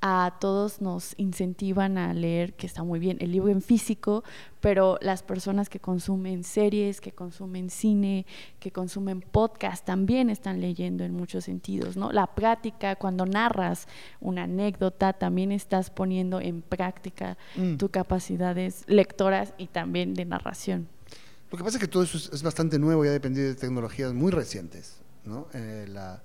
a 0.01 0.37
todos 0.41 0.81
nos 0.81 1.15
incentivan 1.17 1.99
a 1.99 2.13
leer, 2.13 2.55
que 2.55 2.67
está 2.67 2.83
muy 2.83 2.99
bien, 2.99 3.17
el 3.21 3.33
libro 3.33 3.51
en 3.51 3.63
físico, 3.63 4.25
pero 4.61 4.99
las 5.01 5.23
personas 5.23 5.69
que 5.69 5.81
consumen 5.81 6.45
series, 6.45 7.01
que 7.01 7.13
consumen 7.13 7.71
cine, 7.71 8.27
que 8.61 8.73
consumen 8.73 9.21
podcast, 9.21 9.85
también 9.85 10.31
están 10.31 10.61
leyendo 10.61 11.05
en 11.05 11.13
muchos 11.13 11.45
sentidos, 11.45 11.97
¿no? 11.97 12.13
La 12.13 12.27
práctica, 12.27 12.97
cuando 12.97 13.27
narras 13.27 13.87
una 14.21 14.45
anécdota, 14.45 15.13
también 15.13 15.51
estás 15.53 15.91
poniendo 15.91 16.41
en 16.41 16.63
práctica 16.63 17.39
mm. 17.57 17.77
tus 17.77 17.91
capacidades 17.91 18.85
lectoras 18.87 19.55
y 19.59 19.69
también 19.69 20.15
de 20.15 20.25
narración. 20.25 20.89
Lo 21.51 21.59
que 21.59 21.65
pasa 21.65 21.79
es 21.79 21.81
que 21.81 21.89
todo 21.89 22.03
eso 22.03 22.19
es, 22.19 22.43
bastante 22.43 22.79
nuevo 22.79 23.05
y 23.05 23.09
ha 23.09 23.13
dependido 23.13 23.49
de 23.49 23.55
tecnologías 23.55 24.13
muy 24.13 24.33
recientes, 24.33 25.01
¿no? 25.25 25.47
Eh, 25.55 25.87
la, 25.89 26.23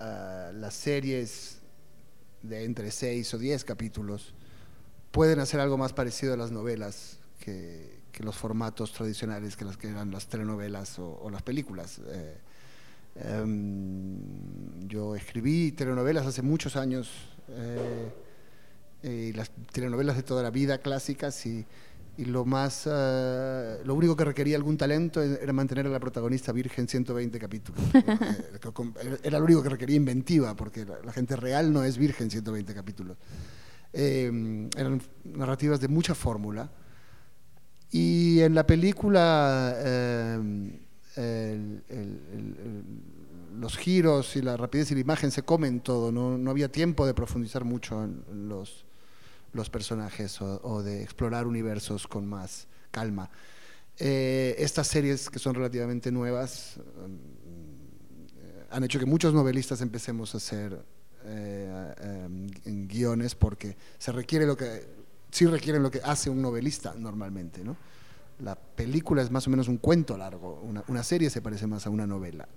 uh, 0.00 0.56
las 0.56 0.74
series 0.74 1.61
de 2.42 2.64
entre 2.64 2.90
seis 2.90 3.32
o 3.34 3.38
diez 3.38 3.64
capítulos 3.64 4.34
pueden 5.10 5.38
hacer 5.40 5.60
algo 5.60 5.76
más 5.76 5.92
parecido 5.92 6.34
a 6.34 6.36
las 6.36 6.50
novelas 6.50 7.18
que, 7.38 8.00
los 8.20 8.36
formatos 8.36 8.92
tradicionales 8.92 9.56
que 9.56 9.64
las 9.64 9.76
que 9.76 9.88
eran 9.88 10.12
las 10.12 10.28
telenovelas 10.28 10.98
o, 10.98 11.28
las 11.30 11.42
películas. 11.42 12.00
Eh, 12.06 12.36
em, 13.16 14.16
yo 14.86 15.16
escribí 15.16 15.72
telenovelas 15.72 16.24
hace 16.24 16.40
muchos 16.40 16.76
años, 16.76 17.10
eh, 17.48 18.12
y 19.02 19.32
las 19.32 19.50
telenovelas 19.72 20.16
de 20.16 20.22
toda 20.22 20.44
la 20.44 20.50
vida 20.50 20.78
clásicas 20.78 21.44
y, 21.46 21.66
y 22.18 22.26
lo 22.26 22.44
más 22.44 22.86
eh, 22.90 23.78
lo 23.84 23.94
único 23.94 24.14
que 24.14 24.24
requería 24.24 24.56
algún 24.56 24.76
talento 24.76 25.22
era 25.22 25.52
mantener 25.52 25.86
a 25.86 25.90
la 25.90 25.98
protagonista 25.98 26.52
virgen 26.52 26.86
120 26.86 27.38
capítulos 27.38 27.80
era 29.22 29.38
lo 29.38 29.44
único 29.44 29.62
que 29.62 29.70
requería 29.70 29.96
inventiva 29.96 30.54
porque 30.54 30.84
la, 30.84 31.12
gente 31.12 31.36
real 31.36 31.72
no 31.72 31.84
es 31.84 31.96
virgen 31.96 32.30
120 32.30 32.74
capítulos. 32.74 33.16
Eh, 33.92 34.68
eran 34.76 35.02
narrativas 35.24 35.80
de 35.80 35.88
mucha 35.88 36.14
fórmula. 36.14 36.70
Y 37.90 38.40
en 38.40 38.54
la 38.54 38.66
película 38.66 39.74
eh, 39.76 40.70
los 43.58 43.76
giros 43.76 44.36
y 44.36 44.42
la 44.42 44.56
rapidez 44.56 44.90
y 44.90 44.94
la 44.94 45.00
imagen 45.00 45.30
se 45.30 45.42
comen 45.42 45.80
todo 45.80 46.10
no, 46.10 46.38
no 46.38 46.50
había 46.50 46.72
tiempo 46.72 47.06
de 47.06 47.12
profundizar 47.12 47.64
mucho 47.64 48.02
en 48.02 48.48
los 48.48 48.86
los 49.52 49.70
personajes 49.70 50.40
o, 50.40 50.82
de 50.82 51.02
explorar 51.02 51.46
universos 51.46 52.06
con 52.06 52.26
más 52.26 52.68
calma. 52.90 53.30
Eh, 53.98 54.54
estas 54.58 54.86
series 54.86 55.28
que 55.28 55.38
son 55.38 55.54
relativamente 55.54 56.10
nuevas 56.10 56.78
mm, 56.78 58.70
han 58.70 58.84
hecho 58.84 58.98
que 58.98 59.06
muchos 59.06 59.34
novelistas 59.34 59.82
empecemos 59.82 60.34
a 60.34 60.38
hacer 60.38 60.82
eh, 61.24 62.26
guiones 62.64 63.34
porque 63.34 63.76
se 63.98 64.12
requiere 64.12 64.46
lo 64.46 64.56
que 64.56 64.86
sí 65.30 65.46
requieren 65.46 65.82
lo 65.82 65.90
que 65.90 66.00
hace 66.04 66.30
un 66.30 66.40
novelista 66.40 66.94
normalmente, 66.96 67.62
¿no? 67.64 67.76
La 68.40 68.54
película 68.54 69.22
es 69.22 69.30
más 69.30 69.46
o 69.46 69.50
menos 69.50 69.68
un 69.68 69.76
cuento 69.78 70.16
largo, 70.16 70.60
una, 70.62 70.82
una 70.88 71.02
serie 71.02 71.30
se 71.30 71.40
parece 71.40 71.66
más 71.66 71.86
a 71.86 71.90
una 71.90 72.06
novela. 72.06 72.48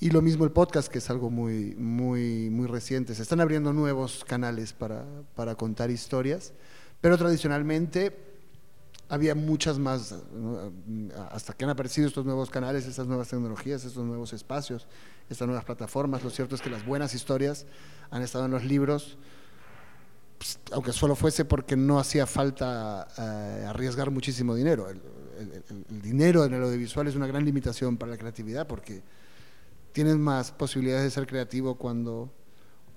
Y 0.00 0.10
lo 0.10 0.22
mismo 0.22 0.44
el 0.44 0.52
podcast, 0.52 0.88
que 0.88 0.98
es 0.98 1.10
algo 1.10 1.28
muy, 1.28 1.74
muy, 1.74 2.50
muy 2.50 2.68
reciente. 2.68 3.16
Se 3.16 3.22
están 3.22 3.40
abriendo 3.40 3.72
nuevos 3.72 4.24
canales 4.24 4.72
para, 4.72 5.04
para 5.34 5.56
contar 5.56 5.90
historias, 5.90 6.52
pero 7.00 7.18
tradicionalmente 7.18 8.16
había 9.08 9.34
muchas 9.34 9.78
más, 9.78 10.14
hasta 11.30 11.52
que 11.52 11.64
han 11.64 11.70
aparecido 11.70 12.06
estos 12.06 12.24
nuevos 12.24 12.48
canales, 12.48 12.86
estas 12.86 13.08
nuevas 13.08 13.28
tecnologías, 13.28 13.84
estos 13.84 14.04
nuevos 14.04 14.32
espacios, 14.32 14.86
estas 15.28 15.48
nuevas 15.48 15.64
plataformas. 15.64 16.22
Lo 16.22 16.30
cierto 16.30 16.54
es 16.54 16.60
que 16.60 16.70
las 16.70 16.86
buenas 16.86 17.14
historias 17.14 17.66
han 18.10 18.22
estado 18.22 18.44
en 18.44 18.52
los 18.52 18.64
libros, 18.64 19.18
pues, 20.38 20.60
aunque 20.70 20.92
solo 20.92 21.16
fuese 21.16 21.44
porque 21.44 21.74
no 21.74 21.98
hacía 21.98 22.26
falta 22.26 23.08
eh, 23.18 23.64
arriesgar 23.66 24.12
muchísimo 24.12 24.54
dinero. 24.54 24.88
El, 24.90 25.00
el 25.90 26.02
dinero 26.02 26.44
en 26.44 26.54
el 26.54 26.62
audiovisual 26.62 27.08
es 27.08 27.16
una 27.16 27.26
gran 27.26 27.44
limitación 27.44 27.96
para 27.96 28.12
la 28.12 28.18
creatividad 28.18 28.66
porque 28.66 29.02
tienes 29.98 30.16
más 30.16 30.52
posibilidades 30.52 31.02
de 31.02 31.10
ser 31.10 31.26
creativo 31.26 31.74
cuando, 31.74 32.30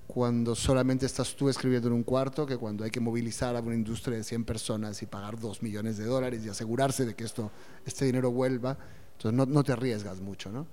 cuando 0.05 0.53
solamente 0.53 1.07
estás 1.07 1.35
tú 1.35 1.49
escribiendo 1.49 1.87
en 1.87 1.95
un 1.95 2.03
cuarto 2.03 2.45
que 2.45 2.57
cuando 2.57 2.83
hay 2.83 2.91
que 2.91 2.99
movilizar 2.99 3.55
a 3.55 3.59
una 3.59 3.73
industria 3.73 4.17
de 4.17 4.23
100 4.23 4.45
personas 4.45 5.01
y 5.01 5.07
pagar 5.07 5.39
2 5.39 5.63
millones 5.63 5.97
de 5.97 6.05
dólares 6.05 6.45
y 6.45 6.49
asegurarse 6.49 7.07
de 7.07 7.15
que 7.15 7.23
esto, 7.23 7.49
este 7.87 8.05
dinero 8.05 8.29
vuelva. 8.29 8.77
Entonces 9.13 9.35
no, 9.35 9.47
no 9.47 9.63
te 9.63 9.71
arriesgas 9.71 10.21
mucho, 10.21 10.51
¿no? 10.51 10.67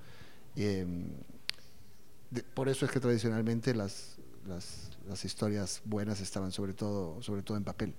Em, 0.55 1.13
por 2.53 2.69
eso 2.69 2.85
es 2.85 2.93
que 2.93 3.01
tradicionalmente 3.01 3.75
las, 3.75 4.19
las, 4.47 4.91
las, 5.09 5.25
historias 5.25 5.81
buenas 5.87 6.21
estaban 6.21 6.53
sobre 6.53 6.75
todo, 6.75 7.23
sobre 7.23 7.41
todo 7.41 7.57
en 7.57 7.65
papel. 7.65 7.95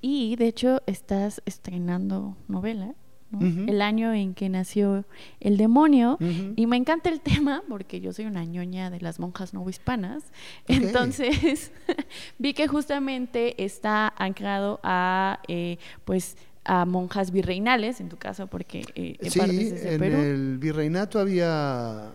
Y 0.00 0.34
de 0.34 0.48
hecho 0.48 0.82
estás 0.86 1.40
estrenando 1.46 2.36
novela 2.48 2.96
el 3.40 3.82
año 3.82 4.12
en 4.14 4.34
que 4.34 4.48
nació 4.48 5.04
el 5.40 5.56
demonio. 5.56 6.18
Y 6.56 6.66
me 6.66 6.76
encanta 6.76 7.10
el 7.10 7.20
tema 7.20 7.62
porque 7.68 8.00
yo 8.00 8.12
soy 8.12 8.26
una 8.26 8.44
ñoña 8.44 8.90
de 8.90 9.00
las 9.00 9.18
monjas 9.18 9.52
no 9.54 9.68
hispanas. 9.68 10.24
Entonces 10.66 11.72
vi 12.38 12.54
que 12.54 12.68
justamente 12.68 13.62
está 13.62 14.12
anclado 14.16 14.80
a, 14.82 15.40
eh, 15.48 15.78
pues, 16.04 16.36
a 16.64 16.84
monjas 16.84 17.30
virreinales, 17.30 18.00
en 18.00 18.08
tu 18.08 18.16
caso, 18.16 18.46
porque 18.46 18.84
eh, 18.94 19.16
sí, 19.30 19.40
en 19.40 20.02
el 20.02 20.58
virreinato 20.58 21.18
había, 21.18 22.10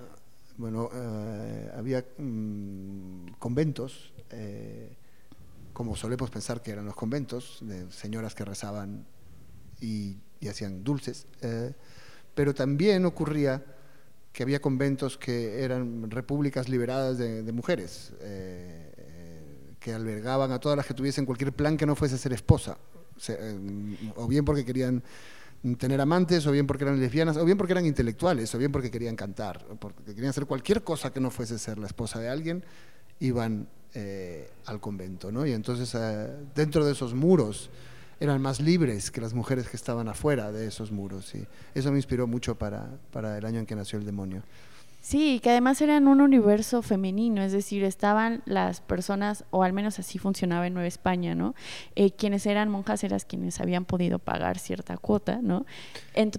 bueno, 0.57 0.89
eh, 0.93 1.71
había 1.75 2.05
mm, 2.17 3.33
conventos, 3.39 4.13
como 5.73 5.95
solemos 5.95 6.31
pensar 6.31 6.61
que 6.61 6.71
eran 6.71 6.85
los 6.85 6.95
conventos, 6.95 7.59
de 7.61 7.91
señoras 7.91 8.33
que 8.33 8.45
rezaban 8.45 9.05
y 9.79 10.17
y 10.43 10.49
hacían 10.49 10.83
dulces, 10.83 11.25
eh, 11.41 11.71
pero 12.35 12.53
también 12.53 13.05
ocurría 13.05 13.63
que 14.33 14.43
había 14.43 14.59
conventos 14.59 15.17
que 15.17 15.63
eran 15.63 16.11
repúblicas 16.11 16.67
liberadas 16.67 17.17
de, 17.17 17.51
mujeres, 17.53 18.11
eh, 18.19 18.91
eh, 18.97 19.75
que 19.79 19.93
albergaban 19.93 20.51
a 20.51 20.59
todas 20.59 20.75
las 20.75 20.85
que 20.85 20.93
tuviesen 20.93 21.25
cualquier 21.25 21.53
plan 21.53 21.77
que 21.77 21.85
no 21.85 21.95
fuese 21.95 22.17
ser 22.17 22.33
esposa, 22.33 22.77
o, 24.15 24.27
bien 24.27 24.43
porque 24.43 24.65
querían 24.65 25.01
tener 25.77 26.01
amantes, 26.01 26.45
o 26.45 26.51
bien 26.51 26.67
porque 26.67 26.83
eran 26.83 26.99
lesbianas, 26.99 27.37
o 27.37 27.45
bien 27.45 27.57
porque 27.57 27.73
eran 27.73 27.85
intelectuales, 27.85 28.53
o 28.53 28.57
bien 28.57 28.71
porque 28.71 28.91
querían 28.91 29.15
cantar, 29.15 29.65
o 29.69 29.75
porque 29.75 30.03
querían 30.03 30.31
hacer 30.31 30.45
cualquier 30.45 30.83
cosa 30.83 31.13
que 31.13 31.21
no 31.21 31.29
fuese 31.29 31.57
ser 31.57 31.77
la 31.77 31.87
esposa 31.87 32.19
de 32.19 32.27
alguien, 32.27 32.65
iban 33.19 33.69
al 34.65 34.81
convento. 34.81 35.31
¿no? 35.31 35.45
Y 35.45 35.53
entonces, 35.53 35.95
dentro 36.55 36.83
de 36.83 36.91
esos 36.93 37.13
muros, 37.13 37.69
eran 38.19 38.41
más 38.41 38.59
libres 38.59 39.11
que 39.11 39.21
las 39.21 39.33
mujeres 39.33 39.67
que 39.69 39.77
estaban 39.77 40.07
afuera 40.07 40.51
de 40.51 40.67
esos 40.67 40.91
muros. 40.91 41.33
Y 41.35 41.45
eso 41.75 41.91
me 41.91 41.97
inspiró 41.97 42.27
mucho 42.27 42.55
para, 42.55 42.89
para 43.11 43.37
el 43.37 43.45
año 43.45 43.59
en 43.59 43.65
que 43.65 43.75
nació 43.75 43.99
el 43.99 44.05
demonio. 44.05 44.43
Sí, 45.03 45.41
que 45.43 45.49
además 45.49 45.81
eran 45.81 46.07
un 46.07 46.21
universo 46.21 46.81
femenino, 46.81 47.41
es 47.41 47.51
decir, 47.51 47.83
estaban 47.83 48.41
las 48.45 48.79
personas, 48.79 49.43
o 49.49 49.61
al 49.63 49.73
menos 49.73 49.99
así 49.99 50.17
funcionaba 50.17 50.65
en 50.65 50.73
Nueva 50.73 50.87
España, 50.87 51.35
¿no? 51.35 51.55
Eh, 51.95 52.11
quienes 52.11 52.45
eran 52.45 52.69
monjas 52.69 53.03
eran 53.03 53.19
quienes 53.27 53.59
habían 53.59 53.83
podido 53.83 54.17
pagar 54.17 54.59
cierta 54.59 54.95
cuota, 54.95 55.39
¿no? 55.43 55.65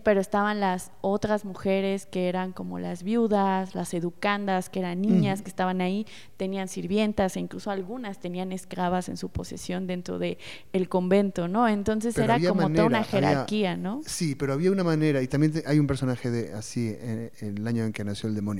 pero 0.02 0.20
estaban 0.20 0.60
las 0.60 0.92
otras 1.02 1.44
mujeres 1.44 2.06
que 2.06 2.28
eran 2.28 2.52
como 2.52 2.78
las 2.78 3.02
viudas, 3.02 3.74
las 3.74 3.92
educandas, 3.92 4.70
que 4.70 4.78
eran 4.78 5.02
niñas 5.02 5.42
que 5.42 5.48
estaban 5.48 5.80
ahí, 5.80 6.06
tenían 6.36 6.68
sirvientas 6.68 7.36
e 7.36 7.40
incluso 7.40 7.70
algunas 7.70 8.20
tenían 8.20 8.52
esclavas 8.52 9.08
en 9.08 9.16
su 9.16 9.30
posesión 9.30 9.86
dentro 9.86 10.18
del 10.18 10.38
el 10.72 10.88
convento, 10.88 11.48
¿no? 11.48 11.68
Entonces 11.68 12.16
era 12.16 12.38
como 12.40 12.70
toda 12.70 12.86
una 12.86 13.04
jerarquía, 13.04 13.76
¿no? 13.76 14.00
Sí, 14.06 14.36
pero 14.36 14.52
había 14.52 14.70
una 14.70 14.84
manera, 14.84 15.20
y 15.22 15.28
también 15.28 15.52
hay 15.66 15.78
un 15.78 15.86
personaje 15.86 16.30
de 16.30 16.54
así 16.54 16.96
en 17.00 17.58
el 17.58 17.66
año 17.66 17.84
en 17.84 17.92
que 17.92 18.04
nació 18.04 18.28
el 18.28 18.34
demonio 18.34 18.53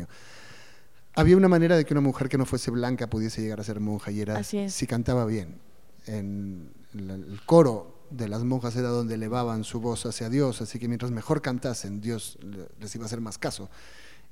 había 1.15 1.37
una 1.37 1.49
manera 1.49 1.77
de 1.77 1.85
que 1.85 1.95
una 1.95 2.01
mujer 2.01 2.29
que 2.29 2.39
no 2.39 2.45
fuese 2.45 2.71
blanca 2.71 3.09
pudiese 3.09 3.41
llegar 3.41 3.61
a 3.61 3.65
ser 3.65 3.81
monja 3.81 4.11
y 4.11 4.21
era 4.21 4.43
si 4.43 4.87
cantaba 4.87 5.25
bien. 5.25 5.61
En 6.07 6.71
el 6.93 7.41
coro 7.47 8.07
de 8.11 8.29
las 8.29 8.45
monjas 8.45 8.77
era 8.77 8.89
donde 8.89 9.15
elevaban 9.15 9.65
su 9.65 9.81
voz 9.81 10.07
hacia 10.07 10.29
Dios, 10.29 10.61
así 10.61 10.79
que 10.79 10.89
mientras 10.89 11.11
mejor 11.11 11.41
cantasen, 11.41 12.01
Dios 12.01 12.39
les 12.81 12.95
iba 12.95 13.05
a 13.05 13.07
hacer 13.07 13.21
más 13.21 13.39
caso. 13.39 13.71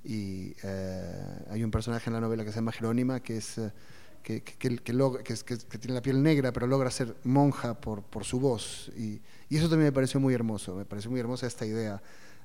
Y 0.04 0.54
eh, 0.62 1.45
hay 1.50 1.62
un 1.62 1.71
personaje 1.71 2.11
en 2.11 2.14
la 2.14 2.21
novela 2.21 2.45
que 2.45 2.50
se 2.50 2.57
llama 2.57 2.73
Jerónima, 2.73 3.21
que 3.21 3.38
es... 3.38 3.59
Eh, 3.59 3.73
que, 4.23 4.40
que, 4.40 4.54
tiene 4.61 5.95
la 5.95 6.00
piel 6.00 6.23
negra, 6.23 6.52
pero 6.52 6.69
logra 6.69 6.92
ser 6.92 7.16
monja 7.25 7.81
por, 7.81 8.04
por 8.04 8.23
su 8.23 8.38
voz. 8.38 8.92
Y, 8.97 9.21
y, 9.49 9.57
eso 9.57 9.69
también 9.69 9.88
me 9.88 9.92
pareció 9.92 10.21
muy 10.21 10.33
hermoso, 10.33 10.76
me 10.76 10.85
pareció 10.85 11.11
muy 11.11 11.19
hermosa 11.19 11.49
esta 11.49 11.66
idea 11.66 12.00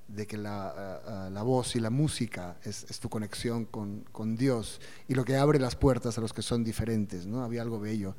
de 0.07 0.25
que 0.25 0.37
la, 0.37 1.29
la, 1.31 1.43
voz 1.43 1.75
y 1.75 1.79
la 1.79 1.89
música 1.89 2.57
es, 2.63 2.85
es 2.89 2.99
tu 2.99 3.09
conexión 3.09 3.65
con, 3.65 4.05
con, 4.11 4.37
Dios 4.37 4.79
y 5.07 5.15
lo 5.15 5.25
que 5.25 5.35
abre 5.35 5.59
las 5.59 5.75
puertas 5.75 6.17
a 6.17 6.21
los 6.21 6.31
que 6.31 6.41
son 6.41 6.63
diferentes, 6.63 7.25
¿no? 7.25 7.43
Había 7.43 7.61
algo 7.61 7.79
bello 7.79 8.15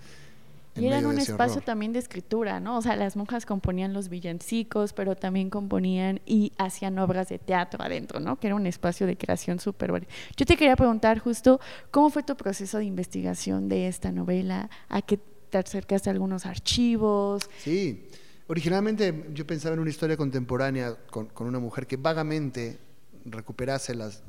y 0.80 0.86
eran 0.86 1.06
un 1.06 1.18
espacio 1.18 1.60
también 1.60 1.92
de 1.92 1.98
escritura, 1.98 2.60
¿no? 2.60 2.78
O 2.78 2.82
sea, 2.82 2.96
las 2.96 3.16
monjas 3.16 3.46
componían 3.46 3.92
los 3.92 4.08
villancicos, 4.08 4.92
pero 4.92 5.16
también 5.16 5.50
componían 5.50 6.20
y 6.26 6.52
hacían 6.58 6.98
obras 6.98 7.28
de 7.28 7.38
teatro 7.38 7.82
adentro, 7.82 8.20
¿no? 8.20 8.38
Que 8.38 8.48
era 8.48 8.56
un 8.56 8.66
espacio 8.66 9.06
de 9.06 9.16
creación 9.16 9.58
súper 9.58 10.06
Yo 10.36 10.46
te 10.46 10.56
quería 10.56 10.76
preguntar 10.76 11.18
justo, 11.18 11.60
¿cómo 11.90 12.10
fue 12.10 12.22
tu 12.22 12.36
proceso 12.36 12.78
de 12.78 12.84
investigación 12.84 13.68
de 13.68 13.88
esta 13.88 14.12
novela? 14.12 14.70
¿A 14.88 15.02
qué 15.02 15.18
te 15.50 15.58
acercaste 15.58 16.10
a 16.10 16.12
algunos 16.12 16.46
archivos? 16.46 17.48
Sí, 17.58 18.08
originalmente 18.48 19.28
yo 19.32 19.46
pensaba 19.46 19.74
en 19.74 19.80
una 19.80 19.90
historia 19.90 20.16
contemporánea 20.16 20.96
con, 21.10 21.30
una 21.38 21.58
mujer 21.58 21.86
que 21.86 21.96
vagamente 21.96 22.78
recuperase 23.24 23.94
las, 23.94 24.22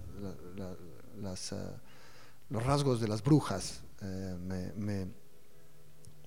las, 1.22 1.54
ah, 1.54 1.82
los 2.50 2.64
rasgos 2.64 3.02
de 3.02 3.08
las 3.08 3.24
brujas. 3.24 3.82
Eh, 4.02 4.38
me 4.78 5.08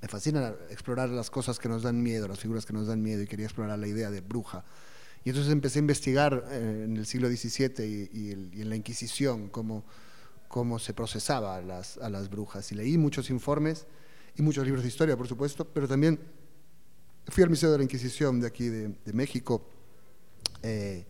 me 0.02 0.08
fascina 0.08 0.52
explorar 0.68 1.08
las 1.10 1.30
cosas 1.30 1.60
que 1.60 1.68
nos 1.68 1.84
dan 1.84 2.02
miedo, 2.02 2.26
las 2.26 2.40
figuras 2.40 2.66
que 2.66 2.72
nos 2.72 2.88
dan 2.88 3.00
miedo 3.00 3.22
y 3.22 3.26
quería 3.26 3.46
explorar 3.46 3.78
la 3.78 3.86
idea 3.86 4.10
de 4.10 4.20
bruja. 4.20 4.64
Y 5.24 5.28
entonces 5.28 5.52
empecé 5.52 5.78
a 5.78 5.80
investigar 5.80 6.44
eh, 6.50 6.82
en 6.84 6.96
el 6.96 7.06
siglo 7.06 7.28
XVII 7.28 8.10
y, 8.12 8.32
en 8.60 8.68
la 8.68 8.74
Inquisición 8.74 9.48
cómo, 9.48 9.84
cómo 10.48 10.80
se 10.80 10.92
procesaba 10.92 11.56
a 11.56 11.62
las, 11.62 11.98
a 11.98 12.10
las, 12.10 12.28
brujas. 12.28 12.72
Y 12.72 12.74
leí 12.74 12.98
muchos 12.98 13.30
informes 13.30 13.86
y 14.36 14.42
muchos 14.42 14.64
libros 14.64 14.82
de 14.82 14.88
historia, 14.88 15.16
por 15.16 15.28
supuesto, 15.28 15.64
pero 15.72 15.86
también 15.86 16.18
fui 17.28 17.42
al 17.42 17.50
Museo 17.50 17.70
de 17.70 17.78
la 17.78 17.84
Inquisición 17.84 18.40
de 18.40 18.46
aquí 18.46 18.68
de, 18.68 19.12
México 19.12 19.66
eh, 20.62 21.04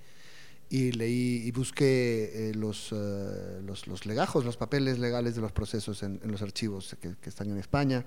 y 0.68 0.92
leí 0.92 1.42
y 1.44 1.50
busqué 1.52 2.50
eh, 2.50 2.54
los, 2.54 2.92
los, 2.92 4.06
legajos, 4.06 4.44
los 4.44 4.56
papeles 4.56 4.98
legales 4.98 5.34
de 5.34 5.40
los 5.40 5.52
procesos 5.52 6.02
en, 6.02 6.20
los 6.24 6.42
archivos 6.42 6.96
que, 7.00 7.16
que 7.20 7.28
están 7.28 7.50
en 7.50 7.58
España. 7.58 8.04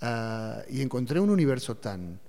Ah, 0.00 0.62
y 0.68 0.80
encontré 0.80 1.20
un 1.20 1.30
universo 1.30 1.76
tan 1.76 2.20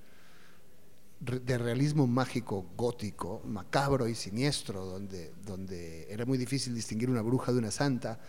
de 1.19 1.57
realismo 1.57 2.05
mágico, 2.05 2.65
gótico, 2.75 3.41
macabro 3.45 4.07
y 4.07 4.13
siniestro, 4.13 4.85
donde, 4.85 5.33
donde 5.45 6.05
era 6.11 6.25
muy 6.25 6.37
difícil 6.37 6.75
distinguir 6.75 7.09
una 7.09 7.21
bruja 7.21 7.51
de 7.51 7.59
una 7.59 7.71
santa, 7.71 8.19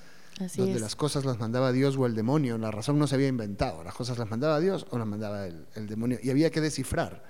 donde 0.56 0.80
las 0.80 0.96
cosas 0.96 1.24
las 1.24 1.38
mandaba 1.38 1.72
Dios 1.72 1.96
o 1.96 2.06
el 2.06 2.14
demonio, 2.14 2.58
la 2.58 2.70
razón 2.70 2.98
no 2.98 3.06
se 3.06 3.14
había 3.14 3.28
inventado, 3.28 3.84
las 3.84 3.94
cosas 3.94 4.18
las 4.18 4.28
mandaba 4.28 4.60
Dios 4.60 4.86
o 4.90 4.98
las 4.98 5.06
mandaba 5.06 5.46
el, 5.46 5.86
demonio, 5.86 6.18
y 6.22 6.30
había 6.30 6.50
que 6.50 6.60
descifrar 6.60 7.24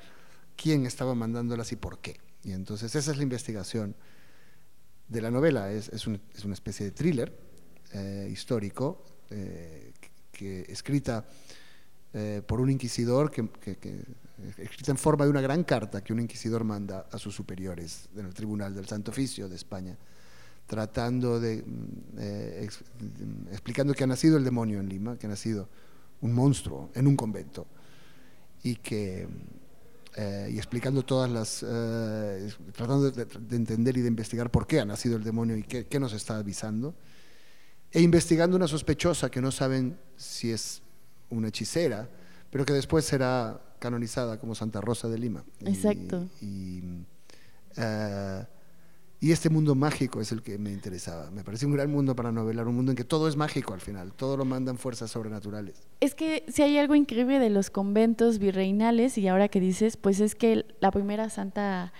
quién 0.57 0.87
estaba 0.87 1.15
mandándolas 1.15 1.73
y 1.73 1.77
por 1.77 1.99
qué. 1.99 2.19
Y 2.43 2.53
entonces 2.53 2.95
esa 2.95 3.11
es 3.11 3.17
la 3.17 3.23
investigación 3.23 3.95
de 5.09 5.21
la 5.21 5.31
novela, 5.31 5.71
es, 5.73 5.89
es, 5.89 6.07
es 6.35 6.45
una 6.45 6.55
especie 6.55 6.87
de 6.87 6.93
thriller 6.93 7.45
eh, 7.93 8.29
histórico, 8.31 9.05
eh, 9.31 9.93
que, 10.33 10.63
escrita 10.63 11.25
eh, 12.13 12.43
por 12.45 12.61
un 12.61 12.69
inquisidor 12.69 13.31
que, 13.31 13.49
escrita 14.59 14.91
en 14.91 14.99
forma 14.99 15.25
de 15.25 15.31
una 15.31 15.41
gran 15.41 15.63
carta 15.63 16.03
que 16.03 16.13
un 16.13 16.19
inquisidor 16.19 16.65
manda 16.65 17.07
a 17.13 17.19
sus 17.19 17.37
superiores 17.37 18.09
en 18.17 18.27
el 18.27 18.35
Tribunal 18.35 18.75
del 18.75 18.87
Santo 18.87 19.13
Oficio 19.13 19.49
de 19.49 19.55
España, 19.55 19.97
tratando 20.67 21.39
de, 21.41 21.63
mm, 21.63 22.19
eh, 22.19 22.69
explicando 23.53 23.95
que 23.95 24.05
ha 24.05 24.07
nacido 24.07 24.37
el 24.37 24.45
demonio 24.45 24.81
en 24.81 24.89
Lima, 24.89 25.19
que 25.19 25.27
ha 25.27 25.31
nacido 25.31 25.69
un 26.21 26.33
monstruo 26.33 26.91
en 26.95 27.07
un 27.07 27.17
convento 27.17 27.67
y 28.63 28.77
que 28.77 29.29
eh, 30.17 30.49
y 30.53 30.57
explicando 30.59 31.03
todas 31.03 31.29
las 31.29 31.59
tratando 32.73 33.11
de, 33.11 33.27
entender 33.57 33.97
y 33.97 34.01
de 34.01 34.09
investigar 34.09 34.51
por 34.51 34.67
qué 34.67 34.81
ha 34.81 34.85
nacido 34.85 35.17
el 35.17 35.25
demonio 35.25 35.57
y 35.57 35.65
qué, 35.65 35.87
qué 35.87 35.99
nos 35.99 36.13
está 36.13 36.39
avisando 36.39 36.95
e 37.95 38.03
investigando 38.03 38.57
una 38.57 38.67
sospechosa 38.67 39.31
que 39.31 39.41
no 39.41 39.53
saben 39.53 39.97
si 40.17 40.51
es 40.51 40.83
una 41.31 41.49
hechicera, 41.49 42.09
pero 42.51 42.65
que 42.65 42.73
después 42.73 43.05
será 43.05 43.61
canonizada 43.79 44.39
como 44.39 44.57
Santa 44.57 44.81
Rosa 44.81 45.09
de 45.09 45.17
Lima. 45.17 45.45
Exacto. 45.61 46.29
Eh, 46.41 46.45
y, 46.45 46.83
este 49.33 49.51
mundo 49.51 49.75
mágico 49.75 50.21
es 50.21 50.33
el 50.33 50.43
que 50.43 50.59
me 50.59 50.71
interesaba. 50.71 51.31
Me 51.31 51.45
parece 51.45 51.67
un 51.67 51.73
gran 51.73 51.91
mundo 51.91 52.15
para 52.15 52.33
novelar, 52.33 52.69
un 52.69 52.77
mundo 52.77 52.93
en 52.93 52.97
que 52.97 53.05
todo 53.05 53.29
es 53.29 53.37
mágico 53.37 53.75
al 53.75 53.81
final, 53.81 54.13
todo 54.13 54.37
lo 54.37 54.45
mandan 54.45 54.77
fuerzas 54.77 55.11
sobrenaturales. 55.11 55.83
Es 56.01 56.15
que 56.15 56.45
si 56.49 56.63
hay 56.63 56.79
algo 56.79 56.95
increíble 56.95 57.39
de 57.39 57.51
los 57.51 57.71
conventos 57.71 58.39
virreinales, 58.39 59.17
y 59.19 59.29
ahora 59.29 59.49
que 59.49 59.61
dices, 59.61 59.97
pues 59.97 60.21
es 60.21 60.35
que 60.35 60.67
la 60.81 60.91
primera 60.91 61.31
santa 61.31 61.93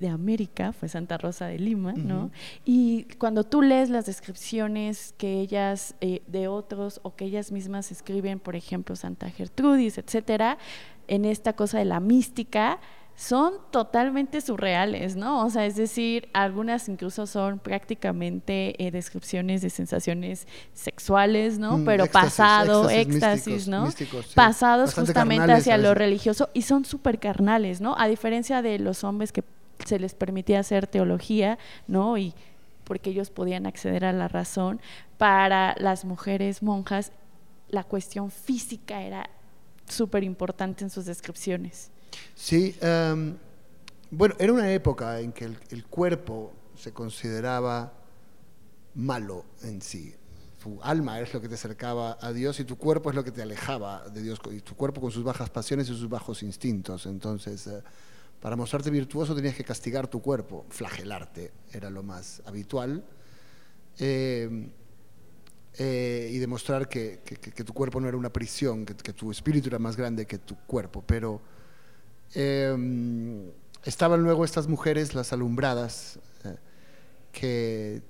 de 0.00 0.08
América, 0.08 0.72
fue 0.72 0.88
Santa 0.88 1.18
Rosa 1.18 1.46
de 1.46 1.58
Lima, 1.58 1.92
¿no? 1.92 2.30
Y 2.64 3.04
cuando 3.18 3.44
tú 3.44 3.62
lees 3.62 3.90
las 3.90 4.06
descripciones 4.06 5.14
que 5.16 5.40
ellas, 5.40 5.94
eh, 6.00 6.22
de 6.26 6.48
otros, 6.48 7.00
o 7.04 7.14
que 7.14 7.24
ellas 7.24 7.52
mismas 7.52 7.92
escriben, 7.92 8.40
por 8.40 8.56
ejemplo, 8.56 8.96
Santa 8.96 9.30
Gertrudis, 9.30 9.96
etcétera, 9.98 10.58
en 11.06 11.24
esta 11.24 11.54
cosa 11.54 11.78
de 11.78 11.84
la 11.84 12.00
mística, 12.00 12.80
son 13.16 13.54
totalmente 13.70 14.40
surreales, 14.40 15.14
¿no? 15.14 15.46
O 15.46 15.50
sea, 15.50 15.66
es 15.66 15.76
decir, 15.76 16.28
algunas 16.32 16.88
incluso 16.88 17.26
son 17.26 17.60
prácticamente 17.60 18.84
eh, 18.84 18.90
descripciones 18.90 19.62
de 19.62 19.70
sensaciones 19.70 20.48
sexuales, 20.72 21.58
¿no? 21.58 21.78
Mm, 21.78 21.84
Pero 21.84 22.06
pasado, 22.06 22.90
éxtasis, 22.90 23.68
¿no? 23.68 23.88
Pasados 24.34 24.94
justamente 24.94 25.52
hacia 25.52 25.78
lo 25.78 25.94
religioso 25.94 26.50
y 26.54 26.62
son 26.62 26.84
súper 26.84 27.20
carnales, 27.20 27.80
¿no? 27.80 27.94
A 27.98 28.08
diferencia 28.08 28.62
de 28.62 28.80
los 28.80 29.04
hombres 29.04 29.30
que 29.30 29.44
se 29.84 30.00
les 30.00 30.14
permitía 30.14 30.60
hacer 30.60 30.88
teología, 30.88 31.58
¿no? 31.86 32.18
Y 32.18 32.34
porque 32.82 33.10
ellos 33.10 33.30
podían 33.30 33.66
acceder 33.66 34.04
a 34.04 34.12
la 34.12 34.26
razón. 34.26 34.80
Para 35.18 35.76
las 35.78 36.04
mujeres 36.04 36.62
monjas, 36.62 37.12
la 37.68 37.84
cuestión 37.84 38.32
física 38.32 39.02
era 39.02 39.30
súper 39.88 40.24
importante 40.24 40.82
en 40.82 40.90
sus 40.90 41.04
descripciones. 41.04 41.90
Sí, 42.34 42.76
em, 42.80 43.36
bueno, 44.10 44.34
era 44.38 44.52
una 44.52 44.72
época 44.72 45.20
en 45.20 45.32
que 45.32 45.44
el, 45.44 45.84
cuerpo 45.86 46.52
se 46.76 46.92
consideraba 46.92 47.92
malo 48.94 49.44
en 49.62 49.80
sí. 49.80 50.14
Tu 50.62 50.80
alma 50.82 51.20
es 51.20 51.34
lo 51.34 51.40
que 51.40 51.48
te 51.48 51.54
acercaba 51.54 52.18
a 52.20 52.32
Dios 52.32 52.58
y 52.60 52.64
tu 52.64 52.76
cuerpo 52.76 53.10
es 53.10 53.16
lo 53.16 53.24
que 53.24 53.32
te 53.32 53.42
alejaba 53.42 54.08
de 54.08 54.22
Dios, 54.22 54.40
y 54.50 54.60
tu 54.60 54.74
cuerpo 54.74 55.00
con 55.00 55.10
sus 55.10 55.24
bajas 55.24 55.50
pasiones 55.50 55.88
y 55.88 55.94
sus 55.94 56.08
bajos 56.08 56.42
instintos. 56.42 57.06
Entonces, 57.06 57.66
eh, 57.66 57.82
para 58.40 58.56
mostrarte 58.56 58.90
virtuoso 58.90 59.34
tenías 59.34 59.54
que 59.54 59.64
castigar 59.64 60.06
tu 60.06 60.20
cuerpo, 60.20 60.66
flagelarte, 60.68 61.52
era 61.72 61.90
lo 61.90 62.02
más 62.02 62.42
habitual, 62.46 63.04
eh, 63.98 64.70
eh, 65.76 66.30
y 66.32 66.38
demostrar 66.38 66.88
que, 66.88 67.18
tu 67.64 67.72
cuerpo 67.72 68.00
no 68.00 68.08
era 68.08 68.16
una 68.16 68.32
prisión, 68.32 68.84
que, 68.86 69.12
tu 69.12 69.30
espíritu 69.30 69.68
era 69.68 69.78
más 69.78 69.96
grande 69.96 70.26
que 70.26 70.38
tu 70.38 70.56
cuerpo. 70.66 71.02
Pero 71.04 71.40
eh, 72.34 73.52
estaban 73.84 74.22
luego 74.22 74.44
estas 74.44 74.68
mujeres, 74.68 75.14
las 75.14 75.32
alumbradas, 75.32 76.18
que 77.32 78.02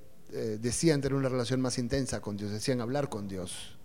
decían 0.60 1.00
tener 1.00 1.14
una 1.14 1.28
relación 1.28 1.60
más 1.60 1.78
intensa 1.78 2.20
con 2.20 2.36
Dios, 2.36 2.50
decían 2.50 2.80
hablar 2.80 3.08
con 3.08 3.28
Dios. 3.28 3.78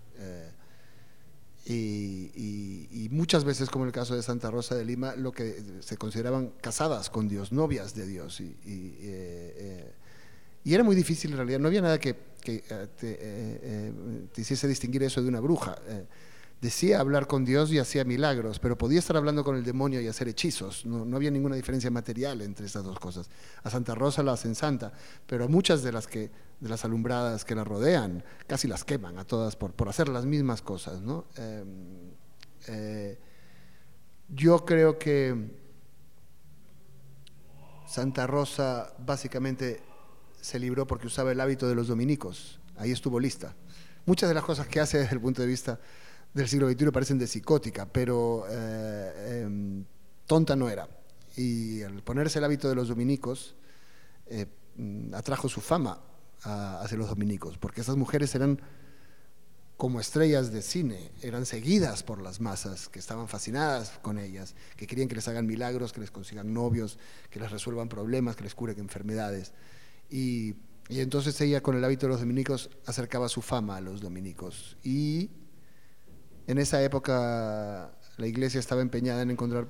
Y, 1.71 3.07
muchas 3.11 3.43
veces, 3.43 3.69
como 3.69 3.85
en 3.85 3.89
el 3.89 3.93
caso 3.93 4.15
de 4.15 4.23
Santa 4.23 4.49
Rosa 4.49 4.75
de 4.75 4.85
Lima, 4.85 5.15
lo 5.15 5.31
que 5.31 5.63
se 5.81 5.97
consideraban 5.97 6.51
casadas 6.61 7.09
con 7.09 7.27
Dios, 7.27 7.51
novias 7.51 7.93
de 7.93 8.07
Dios. 8.07 8.39
Y, 8.39 8.55
eh, 8.65 9.53
eh, 9.53 9.93
era 10.65 10.83
muy 10.83 10.95
difícil 10.95 11.31
en 11.31 11.37
realidad, 11.37 11.59
no 11.59 11.67
había 11.67 11.81
nada 11.81 11.99
que, 11.99 12.15
eh, 12.45 14.27
te, 14.33 14.41
hiciese 14.41 14.67
distinguir 14.67 15.03
eso 15.03 15.21
de 15.21 15.27
una 15.27 15.39
bruja. 15.39 15.77
Decía 16.61 16.99
hablar 16.99 17.27
con 17.27 17.45
Dios 17.45 17.71
y 17.71 17.79
hacía 17.79 18.03
milagros, 18.03 18.59
pero 18.59 18.77
podía 18.77 18.99
estar 18.99 19.15
hablando 19.15 19.43
con 19.43 19.55
el 19.55 19.63
demonio 19.63 20.01
y 20.01 20.07
hacer 20.07 20.27
hechizos. 20.27 20.85
No, 20.85 21.15
había 21.15 21.31
ninguna 21.31 21.55
diferencia 21.55 21.89
material 21.89 22.41
entre 22.41 22.65
estas 22.65 22.83
dos 22.83 22.99
cosas. 22.99 23.29
A 23.63 23.69
Santa 23.69 23.95
Rosa 23.95 24.23
la 24.23 24.33
hacen 24.33 24.55
santa, 24.55 24.91
pero 25.25 25.47
muchas 25.47 25.83
de 25.83 25.91
las 25.91 26.07
que 26.07 26.31
de 26.59 26.67
las 26.67 26.83
alumbradas 26.83 27.45
que 27.45 27.55
la 27.55 27.63
rodean, 27.63 28.21
casi 28.45 28.67
las 28.67 28.83
queman 28.83 29.17
a 29.17 29.23
todas 29.23 29.55
por, 29.55 29.71
por 29.71 29.87
hacer 29.87 30.09
las 30.09 30.25
mismas 30.25 30.61
cosas. 30.61 31.01
¿no? 31.01 31.25
Em, 31.37 32.11
eh, 32.67 33.17
yo 34.27 34.65
creo 34.65 34.99
que 34.99 35.51
Santa 37.87 38.27
Rosa 38.27 38.93
básicamente 38.99 39.81
se 40.41 40.59
libró 40.59 40.85
porque 40.85 41.07
usaba 41.07 41.31
el 41.31 41.39
hábito 41.39 41.67
de 41.67 41.75
los 41.75 41.87
dominicos, 41.87 42.59
ahí 42.75 42.91
estuvo 42.91 43.21
lista. 43.21 43.55
Muchas 44.05 44.27
de 44.27 44.35
las 44.35 44.43
cosas 44.43 44.67
que 44.67 44.81
hace 44.81 44.97
desde 44.97 45.15
el 45.15 45.21
punto 45.21 45.41
de 45.41 45.47
vista 45.47 45.79
del 46.33 46.47
siglo 46.47 46.69
XXI 46.69 46.91
parecen 46.91 47.17
de 47.17 47.27
psicótica, 47.27 47.85
pero 47.85 48.45
eh, 48.49 49.43
em, 49.43 49.83
tonta 50.25 50.55
no 50.55 50.69
era. 50.69 50.87
Y 51.35 51.81
al 51.83 52.03
ponerse 52.03 52.39
el 52.39 52.45
hábito 52.45 52.69
de 52.69 52.75
los 52.75 52.87
dominicos, 52.87 53.55
eh, 54.27 54.45
atrajo 55.13 55.49
su 55.49 55.61
fama 55.61 56.01
hacia 56.41 56.97
los 56.97 57.09
dominicos, 57.09 57.57
porque 57.57 57.81
esas 57.81 57.97
mujeres 57.97 58.33
eran 58.33 58.61
como 59.75 59.99
estrellas 59.99 60.51
de 60.51 60.61
cine, 60.61 61.11
eran 61.21 61.45
seguidas 61.45 62.03
por 62.03 62.21
las 62.21 62.41
masas 62.41 62.89
que 62.89 62.99
estaban 62.99 63.27
fascinadas 63.27 63.97
con 64.01 64.19
ellas, 64.19 64.55
que 64.75 64.87
querían 64.87 65.07
que 65.07 65.15
les 65.15 65.27
hagan 65.27 65.47
milagros, 65.47 65.93
que 65.93 66.01
les 66.01 66.11
consigan 66.11 66.53
novios, 66.53 66.97
que 67.29 67.39
les 67.39 67.51
resuelvan 67.51 67.87
problemas, 67.89 68.35
que 68.35 68.43
les 68.43 68.55
curen 68.55 68.79
enfermedades. 68.79 69.53
Y, 70.09 70.55
y 70.89 70.99
entonces 70.99 71.39
ella 71.41 71.61
con 71.61 71.77
el 71.77 71.83
hábito 71.83 72.07
de 72.07 72.11
los 72.11 72.19
dominicos 72.19 72.69
acercaba 72.85 73.29
su 73.29 73.41
fama 73.41 73.77
a 73.77 73.81
los 73.81 74.01
dominicos. 74.01 74.77
Y 74.83 75.29
En 76.49 76.57
esa 76.57 76.81
época 76.81 77.91
la 78.17 78.25
iglesia 78.25 78.59
estaba 78.59 78.81
empeñada 78.81 79.21
en 79.21 79.29
encontrar 79.29 79.67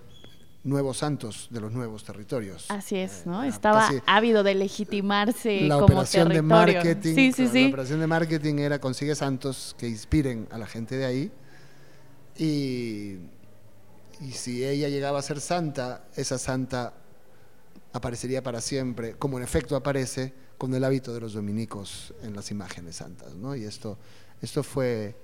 nuevos 0.63 0.98
santos 1.00 1.50
de 1.52 1.60
los 1.60 1.74
nuevos 1.74 2.06
territorios. 2.06 2.68
Así 2.70 2.96
es, 2.96 3.12
Eh, 3.20 3.24
¿no? 3.26 3.44
era 3.44 3.54
Estaba 3.54 3.89
ávido 4.06 4.44
de 4.44 4.56
legitimarse 4.56 5.62
la 5.68 5.76
como 5.76 5.86
operación 5.88 6.30
de 6.30 6.42
marketing. 6.42 7.15
Sí, 7.15 7.34
sí, 7.34 7.63
la 7.63 7.68
operación 7.68 8.00
de 8.00 8.08
marketing 8.08 8.60
era 8.60 8.80
consigue 8.80 9.13
santos 9.13 9.76
que 9.78 9.89
inspiren 9.89 10.48
a 10.52 10.58
la 10.58 10.68
gente 10.68 10.96
de 10.96 11.06
ahí. 11.06 11.32
Y, 12.38 13.18
y 14.22 14.32
si 14.32 14.63
ella 14.63 14.88
llegaba 14.88 15.20
a 15.20 15.22
ser 15.22 15.42
santa, 15.42 16.06
esa 16.15 16.38
santa 16.38 16.94
aparecería 17.92 18.42
para 18.42 18.62
siempre, 18.62 19.15
como 19.15 19.38
en 19.38 19.44
efecto 19.44 19.76
aparece 19.76 20.34
con 20.58 20.74
el 20.74 20.86
hábito 20.86 21.13
de 21.13 21.20
los 21.20 21.34
dominicos 21.34 22.13
en 22.24 22.34
las 22.38 22.52
imágenes 22.52 22.96
santas, 22.96 23.36
¿no? 23.36 23.54
Y 23.54 23.65
esto, 23.65 23.98
esto 24.42 24.63
fue, 24.63 25.15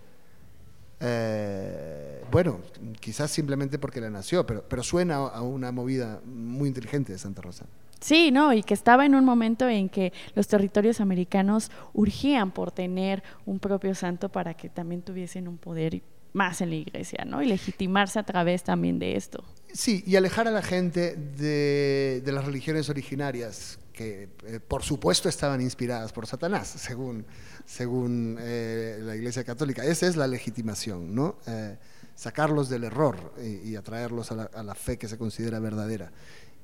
eh, 1.08 2.24
bueno, 2.32 2.62
quizás 3.00 3.30
simplemente 3.30 3.78
porque 3.78 4.02
la 4.02 4.10
nació, 4.10 4.46
pero, 4.46 4.64
pero 4.68 4.82
suena 4.82 5.18
a 5.18 5.42
una 5.44 5.72
movida 5.72 6.20
muy 6.26 6.68
inteligente 6.68 7.14
de 7.14 7.20
Santa 7.20 7.44
Rosa. 7.44 7.66
Sí, 8.00 8.32
no, 8.32 8.54
y 8.54 8.64
que 8.64 8.74
estaba 8.74 9.06
en 9.06 9.14
un 9.16 9.24
momento 9.24 9.70
en 9.70 9.88
que 9.90 10.14
los 10.34 10.48
territorios 10.48 11.00
americanos 11.02 11.72
urgían 11.94 12.52
por 12.52 12.72
tener 12.72 13.24
un 13.46 13.60
propio 13.60 13.94
santo 13.96 14.30
para 14.30 14.56
que 14.56 14.70
también 14.70 15.02
tuviesen 15.02 15.48
un 15.48 15.58
poder 15.58 16.02
más 16.34 16.60
en 16.62 16.70
la 16.72 16.76
iglesia, 16.76 17.24
¿no? 17.26 17.42
Y 17.42 17.48
legitimarse 17.48 18.20
a 18.20 18.24
través 18.24 18.64
también 18.64 19.00
de 19.00 19.16
esto. 19.16 19.44
Sí, 19.72 20.04
y 20.06 20.16
alejar 20.16 20.48
a 20.48 20.52
la 20.52 20.62
gente 20.62 21.16
de, 21.16 22.22
de 22.26 22.32
las 22.32 22.46
religiones 22.46 22.90
originarias, 22.90 23.80
que 23.96 24.30
eh, 24.44 24.60
por 24.60 24.84
supuesto 24.84 25.30
estaban 25.30 25.62
inspiradas 25.62 26.12
por 26.12 26.28
Satanás, 26.28 26.68
según, 26.68 27.26
según 27.66 28.38
eh, 28.40 29.00
la 29.02 29.16
Iglesia 29.16 29.44
Católica. 29.44 29.84
Esa 29.84 30.06
es 30.08 30.16
la 30.18 30.28
legitimación, 30.28 31.16
¿no? 31.16 31.38
Eh, 31.48 31.78
sacarlos 32.14 32.70
del 32.70 32.84
error 32.84 33.34
y, 33.42 33.70
y 33.70 33.76
atraerlos 33.76 34.32
a 34.32 34.36
la, 34.36 34.44
a 34.44 34.64
la, 34.64 34.76
fe 34.76 34.98
que 34.98 35.08
se 35.08 35.18
considera 35.18 35.60
verdadera. 35.60 36.12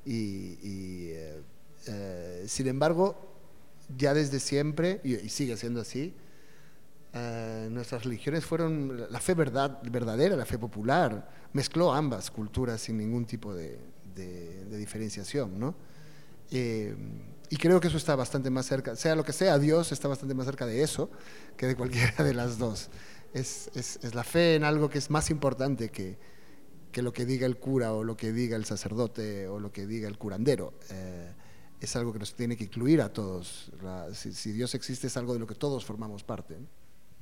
Y, 0.04 0.58
y 0.62 1.10
eh, 1.12 1.42
eh, 1.86 2.44
sin 2.46 2.68
embargo, 2.68 3.16
ya 3.96 4.14
desde 4.14 4.38
siempre, 4.38 5.00
y, 5.02 5.14
y 5.14 5.28
sigue 5.28 5.56
siendo 5.56 5.80
así, 5.80 6.14
Uh, 7.14 7.68
nuestras 7.68 8.04
religiones 8.04 8.42
fueron 8.42 9.04
la 9.10 9.20
fe 9.20 9.34
verdad, 9.34 9.82
verdadera, 9.82 10.34
la 10.34 10.46
fe 10.46 10.58
popular, 10.58 11.28
mezcló 11.52 11.92
ambas 11.92 12.30
culturas 12.30 12.80
sin 12.80 12.96
ningún 12.96 13.26
tipo 13.26 13.54
de, 13.54 13.78
de, 14.14 14.64
de 14.64 14.78
diferenciación, 14.78 15.60
¿no? 15.60 15.74
Eh, 16.52 16.94
y 17.50 17.56
creo 17.56 17.80
que 17.80 17.88
eso 17.88 17.96
está 17.96 18.16
bastante 18.16 18.48
más 18.50 18.66
cerca, 18.66 18.96
sea 18.96 19.14
lo 19.14 19.24
que 19.24 19.32
sea, 19.32 19.58
Dios 19.58 19.92
está 19.92 20.08
bastante 20.08 20.34
más 20.34 20.46
cerca 20.46 20.64
de 20.64 20.82
eso 20.82 21.10
que 21.56 21.66
de 21.66 21.76
cualquiera 21.76 22.24
de 22.24 22.34
las 22.34 22.58
dos. 22.58 22.90
Es, 23.34 23.70
es, 23.74 23.98
es 24.02 24.14
la 24.14 24.24
fe 24.24 24.56
en 24.56 24.64
algo 24.64 24.88
que 24.88 24.98
es 24.98 25.10
más 25.10 25.30
importante 25.30 25.90
que, 25.90 26.18
que, 26.90 27.02
lo 27.02 27.12
que 27.12 27.26
diga 27.26 27.46
el 27.46 27.58
cura 27.58 27.92
o 27.92 28.04
lo 28.04 28.16
que 28.16 28.32
diga 28.32 28.56
el 28.56 28.64
sacerdote 28.64 29.48
o 29.48 29.58
lo 29.58 29.72
que 29.72 29.86
diga 29.86 30.08
el 30.08 30.18
curandero. 30.18 30.74
Eh, 30.90 31.32
es 31.80 31.96
algo 31.96 32.12
que 32.12 32.20
nos 32.20 32.34
tiene 32.34 32.56
que 32.56 32.64
incluir 32.64 33.02
a 33.02 33.12
todos. 33.12 33.72
Si, 34.12 34.32
si, 34.32 34.52
Dios 34.52 34.74
existe 34.74 35.08
es 35.08 35.16
algo 35.16 35.32
de 35.32 35.40
lo 35.40 35.46
que 35.46 35.54
todos 35.54 35.84
formamos 35.84 36.22
parte. 36.22 36.56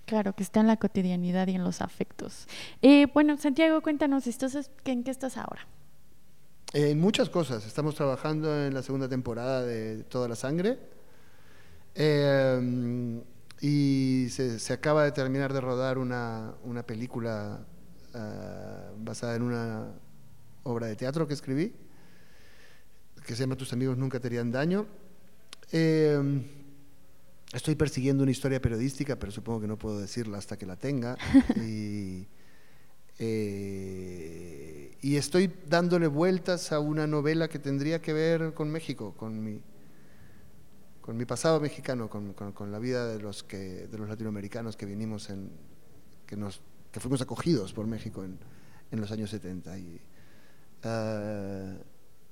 Claro, 0.04 0.34
que 0.34 0.42
está 0.42 0.60
en 0.60 0.66
la 0.66 0.76
cotidianidad 0.76 1.48
y 1.48 1.54
en 1.54 1.64
los 1.64 1.80
afectos. 1.80 2.46
Eh, 2.82 3.06
bueno, 3.14 3.36
Santiago, 3.36 3.80
cuéntanos, 3.80 4.24
¿en 4.84 5.04
qué 5.04 5.10
estás 5.10 5.36
ahora? 5.36 5.66
En 6.72 7.00
muchas 7.00 7.28
cosas. 7.28 7.66
Estamos 7.66 7.94
trabajando 7.94 8.64
en 8.64 8.72
la 8.74 8.82
segunda 8.82 9.08
temporada 9.08 9.64
de 9.64 10.04
Toda 10.04 10.28
la 10.28 10.36
Sangre. 10.36 10.78
Eh, 11.94 13.20
y 13.60 14.28
se, 14.30 14.58
se, 14.58 14.72
acaba 14.72 15.04
de 15.04 15.12
terminar 15.12 15.52
de 15.52 15.60
rodar 15.60 15.98
una, 15.98 16.54
una 16.64 16.82
película 16.84 17.66
uh, 18.14 19.04
basada 19.04 19.36
en 19.36 19.42
una 19.42 19.92
obra 20.62 20.86
de 20.86 20.96
teatro 20.96 21.26
que 21.26 21.34
escribí, 21.34 21.74
que 23.26 23.34
se 23.34 23.42
llama 23.42 23.56
Tus 23.56 23.72
amigos 23.72 23.98
nunca 23.98 24.18
te 24.20 24.28
harían 24.28 24.50
daño. 24.50 24.86
Eh, 25.72 26.42
Estoy 27.52 27.74
persiguiendo 27.74 28.22
una 28.22 28.30
historia 28.30 28.62
periodística, 28.62 29.16
pero 29.16 29.32
supongo 29.32 29.62
que 29.62 29.66
no 29.66 29.76
puedo 29.76 29.98
decirla 29.98 30.38
hasta 30.38 30.56
que 30.56 30.66
la 30.66 30.76
tenga. 30.76 31.16
y, 31.56 32.28
eh, 33.18 34.59
y, 35.02 35.16
estoy 35.16 35.52
dándole 35.68 36.06
vueltas 36.06 36.72
a 36.72 36.80
una 36.80 37.06
novela 37.06 37.48
que 37.48 37.58
tendría 37.58 38.00
que 38.00 38.12
ver 38.12 38.54
con 38.54 38.70
México, 38.70 39.14
con 39.16 39.42
mi, 39.42 39.60
con 41.00 41.16
mi 41.16 41.24
pasado 41.24 41.60
mexicano, 41.60 42.08
con, 42.08 42.32
con, 42.34 42.52
con 42.52 42.70
la 42.72 42.78
vida 42.78 43.06
de 43.06 43.20
los, 43.20 43.42
que, 43.42 43.86
de 43.86 43.98
los 43.98 44.08
latinoamericanos 44.08 44.76
que 44.76 44.86
vinimos 44.86 45.30
en, 45.30 45.50
que, 46.26 46.36
nos, 46.36 46.60
que 46.92 47.00
fuimos 47.00 47.20
acogidos 47.20 47.72
por 47.72 47.86
México 47.86 48.24
en, 48.24 48.38
en 48.90 49.00
los 49.00 49.10
años 49.10 49.30
70. 49.30 49.78
Y, 49.78 50.00
uh, 50.84 51.84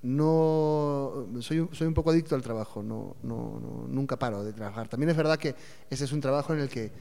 no 0.02 1.26
soy, 1.40 1.68
soy 1.72 1.86
un 1.86 1.94
poco 1.94 2.10
adicto 2.10 2.34
al 2.34 2.42
trabajo, 2.42 2.82
no, 2.82 3.16
no, 3.22 3.58
no, 3.60 3.86
nunca 3.88 4.18
paro 4.18 4.44
de 4.44 4.52
trabajar. 4.52 4.88
También 4.88 5.10
es 5.10 5.16
verdad 5.16 5.38
que 5.38 5.54
ese 5.90 6.04
es 6.04 6.12
un 6.12 6.20
trabajo 6.20 6.52
en 6.52 6.60
el 6.60 6.68
que 6.68 6.92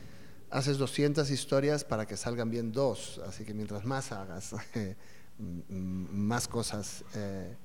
haces 0.49 0.77
200 0.77 1.29
historias 1.29 1.83
para 1.83 2.05
que 2.05 2.17
salgan 2.17 2.49
bien 2.49 2.71
dos, 2.71 3.21
así 3.27 3.43
que 3.43 3.53
mientras 3.53 3.85
más 3.85 4.11
hagas, 4.11 4.55
más 5.39 6.47
cosas 6.47 7.03
eh, 7.15 7.55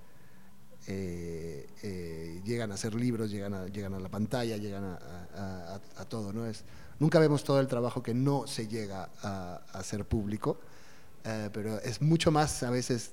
eh, 0.89 1.67
eh, 1.83 2.41
llegan 2.45 2.73
a 2.73 2.77
ser 2.77 2.95
libros, 2.95 3.31
llegan 3.31 3.55
a, 3.55 3.67
llegan 3.67 3.95
a 3.95 4.01
la 4.01 4.09
pantalla, 4.09 4.57
llegan 4.57 4.85
a, 4.85 4.99
a, 5.37 5.81
a, 6.03 6.05
todo. 6.07 6.33
¿no? 6.33 6.47
Es, 6.47 6.65
nunca 6.99 7.19
vemos 7.19 7.45
todo 7.45 7.61
el 7.61 7.69
trabajo 7.69 8.03
que 8.03 8.15
no 8.15 8.47
se 8.47 8.67
llega 8.67 9.11
a, 9.23 9.63
hacer 9.73 10.05
público, 10.05 10.59
pero 11.53 11.79
es 11.79 12.03
mucho 12.03 12.33
más 12.33 12.65
a 12.65 12.71
veces 12.71 13.13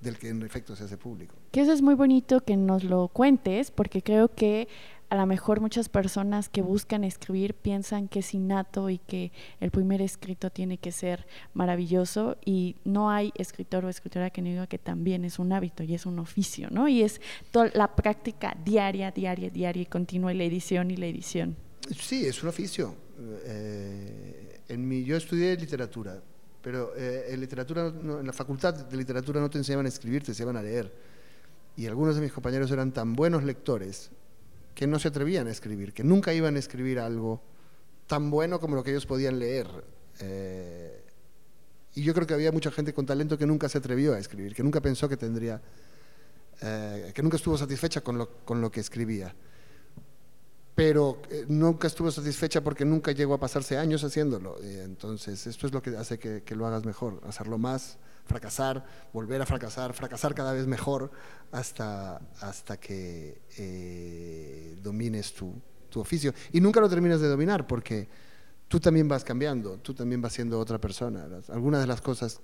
del 0.00 0.18
que 0.18 0.30
en 0.30 0.42
efecto 0.42 0.74
se 0.74 0.84
hace 0.84 0.96
público. 0.96 1.34
Que 1.52 1.60
eso 1.60 1.72
es 1.72 1.82
muy 1.82 1.94
bonito 1.94 2.40
que 2.40 2.56
nos 2.56 2.82
lo 2.82 3.08
cuentes, 3.08 3.70
porque 3.70 4.02
creo 4.02 4.34
que 4.34 4.68
a 5.08 5.16
lo 5.16 5.26
mejor 5.26 5.60
muchas 5.60 5.88
personas 5.88 6.48
que 6.48 6.62
buscan 6.62 7.04
escribir 7.04 7.54
piensan 7.54 8.08
que 8.08 8.20
es 8.20 8.34
innato 8.34 8.90
y 8.90 8.98
que 8.98 9.32
el 9.60 9.70
primer 9.70 10.02
escrito 10.02 10.50
tiene 10.50 10.78
que 10.78 10.90
ser 10.90 11.26
maravilloso 11.54 12.36
y 12.44 12.76
no 12.84 13.10
hay 13.10 13.32
escritor 13.36 13.84
o 13.84 13.88
escritora 13.88 14.30
que 14.30 14.42
no 14.42 14.48
diga 14.48 14.66
que 14.66 14.78
también 14.78 15.24
es 15.24 15.38
un 15.38 15.52
hábito 15.52 15.84
y 15.84 15.94
es 15.94 16.06
un 16.06 16.18
oficio, 16.18 16.68
¿no? 16.70 16.88
Y 16.88 17.02
es 17.02 17.20
toda 17.52 17.70
la 17.74 17.94
práctica 17.94 18.56
diaria, 18.64 19.10
diaria, 19.12 19.48
diaria 19.50 19.82
y 19.82 19.86
continua 19.86 20.32
y 20.32 20.38
la 20.38 20.44
edición 20.44 20.90
y 20.90 20.96
la 20.96 21.06
edición. 21.06 21.56
Sí, 22.00 22.26
es 22.26 22.42
un 22.42 22.48
oficio. 22.48 22.96
Eh, 23.44 24.60
en 24.68 24.88
mi, 24.88 25.04
yo 25.04 25.16
estudié 25.16 25.56
literatura, 25.56 26.20
pero 26.60 26.92
eh, 26.96 27.26
en 27.28 27.40
literatura, 27.40 27.92
no, 28.02 28.18
en 28.18 28.26
la 28.26 28.32
facultad 28.32 28.74
de 28.74 28.96
literatura 28.96 29.40
no 29.40 29.48
te 29.48 29.58
enseñaban 29.58 29.86
a 29.86 29.88
escribir, 29.88 30.24
te 30.24 30.32
enseñaban 30.32 30.56
a 30.56 30.62
leer. 30.62 30.92
Y 31.76 31.86
algunos 31.86 32.16
de 32.16 32.22
mis 32.22 32.32
compañeros 32.32 32.70
eran 32.72 32.90
tan 32.90 33.14
buenos 33.14 33.44
lectores 33.44 34.10
que 34.76 34.86
no 34.86 34.98
se 34.98 35.08
atrevían 35.08 35.48
a 35.48 35.50
escribir, 35.50 35.94
que 35.94 36.04
nunca 36.04 36.34
iban 36.34 36.54
a 36.54 36.58
escribir 36.58 36.98
algo 37.00 37.40
tan 38.06 38.30
bueno 38.30 38.60
como 38.60 38.76
lo 38.76 38.84
que 38.84 38.90
ellos 38.90 39.06
podían 39.06 39.38
leer. 39.38 39.66
Eh, 40.20 41.02
y 41.94 42.02
yo 42.02 42.12
creo 42.12 42.26
que 42.26 42.34
había 42.34 42.52
mucha 42.52 42.70
gente 42.70 42.92
con 42.92 43.06
talento 43.06 43.38
que 43.38 43.46
nunca 43.46 43.70
se 43.70 43.78
atrevió 43.78 44.12
a 44.12 44.18
escribir, 44.18 44.54
que 44.54 44.62
nunca 44.62 44.82
pensó 44.82 45.08
que 45.08 45.16
tendría, 45.16 45.62
eh, 46.60 47.10
que 47.14 47.22
nunca 47.22 47.38
estuvo 47.38 47.56
satisfecha 47.56 48.02
con 48.02 48.18
lo, 48.18 48.44
con 48.44 48.60
lo 48.60 48.70
que 48.70 48.80
escribía 48.80 49.34
pero 50.76 51.22
eh, 51.30 51.46
nunca 51.48 51.88
estuvo 51.88 52.10
satisfecha 52.10 52.62
porque 52.62 52.84
nunca 52.84 53.10
llegó 53.10 53.32
a 53.32 53.40
pasarse 53.40 53.78
años 53.78 54.04
haciéndolo. 54.04 54.62
Entonces, 54.62 55.46
esto 55.46 55.66
es 55.66 55.72
lo 55.72 55.80
que 55.80 55.96
hace 55.96 56.18
que, 56.18 56.42
que, 56.42 56.54
lo 56.54 56.66
hagas 56.66 56.84
mejor, 56.84 57.18
hacerlo 57.26 57.56
más, 57.56 57.96
fracasar, 58.26 58.84
volver 59.10 59.40
a 59.40 59.46
fracasar, 59.46 59.94
fracasar 59.94 60.34
cada 60.34 60.52
vez 60.52 60.66
mejor 60.66 61.10
hasta, 61.50 62.20
hasta 62.40 62.76
que 62.76 63.40
eh, 63.56 64.76
domines 64.82 65.32
tu, 65.32 65.54
tu, 65.88 65.98
oficio. 65.98 66.34
Y 66.52 66.60
nunca 66.60 66.78
lo 66.80 66.90
terminas 66.90 67.22
de 67.22 67.28
dominar 67.28 67.66
porque 67.66 68.06
tú 68.68 68.78
también 68.78 69.08
vas 69.08 69.24
cambiando, 69.24 69.78
tú 69.78 69.94
también 69.94 70.20
vas 70.20 70.34
siendo 70.34 70.60
otra 70.60 70.78
persona. 70.78 71.26
Algunas 71.48 71.80
de 71.80 71.86
las 71.86 72.02
cosas 72.02 72.40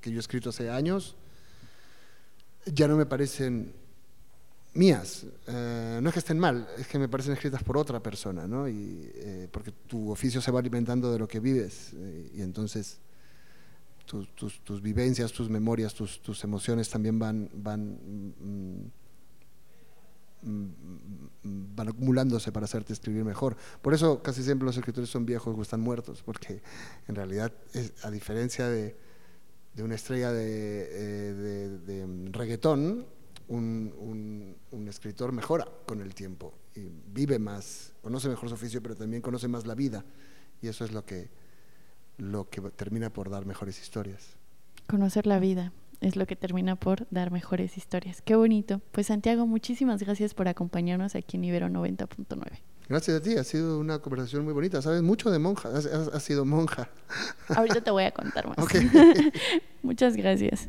que 0.00 0.10
yo 0.10 0.16
he 0.16 0.20
escrito 0.20 0.48
hace 0.48 0.70
años 0.70 1.14
ya 2.64 2.88
no 2.88 2.96
me 2.96 3.04
parecen 3.04 3.74
mías. 4.78 5.26
Eh, 5.46 5.98
no 6.00 6.08
es 6.08 6.12
que 6.12 6.20
estén 6.20 6.38
mal, 6.38 6.68
es 6.78 6.86
que 6.86 6.98
me 6.98 7.08
parecen 7.08 7.34
escritas 7.34 7.62
por 7.62 7.76
otra 7.76 8.00
persona, 8.00 8.46
¿no? 8.46 8.68
Y, 8.68 9.10
eh, 9.14 9.48
porque 9.50 9.72
tu 9.72 10.10
oficio 10.10 10.40
se 10.40 10.50
va 10.50 10.60
alimentando 10.60 11.12
de 11.12 11.18
lo 11.18 11.26
que 11.26 11.40
vives 11.40 11.92
eh, 11.94 12.30
y 12.34 12.42
entonces 12.42 13.00
tu, 14.06 14.24
tus, 14.26 14.60
tus, 14.60 14.80
vivencias, 14.80 15.32
tus 15.32 15.50
memorias, 15.50 15.92
tus, 15.92 16.22
tus 16.22 16.42
emociones 16.44 16.88
también 16.88 17.18
van, 17.18 17.50
van, 17.52 17.98
mm, 18.40 18.90
van 21.74 21.88
acumulándose 21.88 22.52
para 22.52 22.64
hacerte 22.64 22.92
escribir 22.92 23.24
mejor. 23.24 23.56
Por 23.82 23.92
eso 23.92 24.22
casi 24.22 24.44
siempre 24.44 24.64
los 24.64 24.76
escritores 24.76 25.10
son 25.10 25.26
viejos 25.26 25.58
o 25.58 25.60
están 25.60 25.80
muertos, 25.80 26.22
porque 26.22 26.62
en 27.08 27.16
realidad, 27.16 27.52
a 28.04 28.10
diferencia 28.10 28.68
de, 28.68 28.96
de 29.74 29.82
una 29.82 29.96
estrella 29.96 30.32
de, 30.32 31.34
de, 31.34 31.78
de 31.80 32.30
reggaetón, 32.30 33.17
un, 33.48 33.94
un, 33.98 34.56
un, 34.70 34.88
escritor 34.88 35.32
mejora 35.32 35.66
con 35.86 36.00
el 36.00 36.14
tiempo 36.14 36.54
y 36.74 36.88
vive 37.12 37.38
más, 37.38 37.92
conoce 38.02 38.28
mejor 38.28 38.48
su 38.48 38.54
oficio, 38.54 38.82
pero 38.82 38.94
también 38.94 39.22
conoce 39.22 39.48
más 39.48 39.66
la 39.66 39.74
vida. 39.74 40.04
Y 40.60 40.68
eso 40.68 40.84
es 40.84 40.92
lo 40.92 41.04
que, 41.04 41.30
lo 42.18 42.48
que 42.48 42.60
termina 42.60 43.10
por 43.10 43.30
dar 43.30 43.46
mejores 43.46 43.80
historias. 43.80 44.36
Conocer 44.86 45.26
la 45.26 45.38
vida 45.38 45.72
es 46.00 46.16
lo 46.16 46.26
que 46.26 46.36
termina 46.36 46.76
por 46.76 47.06
dar 47.10 47.30
mejores 47.30 47.76
historias. 47.76 48.22
Qué 48.22 48.36
bonito. 48.36 48.80
Pues 48.92 49.08
Santiago, 49.08 49.46
muchísimas 49.46 50.02
gracias 50.02 50.34
por 50.34 50.48
acompañarnos 50.48 51.14
aquí 51.14 51.36
en 51.36 51.44
Ibero 51.44 51.68
90.9. 51.68 52.60
Gracias 52.88 53.18
a 53.18 53.22
ti, 53.22 53.36
ha 53.36 53.44
sido 53.44 53.78
una 53.78 53.98
conversación 53.98 54.44
muy 54.44 54.54
bonita. 54.54 54.80
Sabes 54.80 55.02
mucho 55.02 55.30
de 55.30 55.38
monja, 55.38 55.68
has, 55.68 56.22
sido 56.22 56.46
monja. 56.46 56.88
Ahorita 57.48 57.82
te 57.82 57.90
voy 57.90 58.04
a 58.04 58.12
contar 58.12 58.48
más. 58.48 58.56
Muchas 59.82 60.16
gracias. 60.16 60.68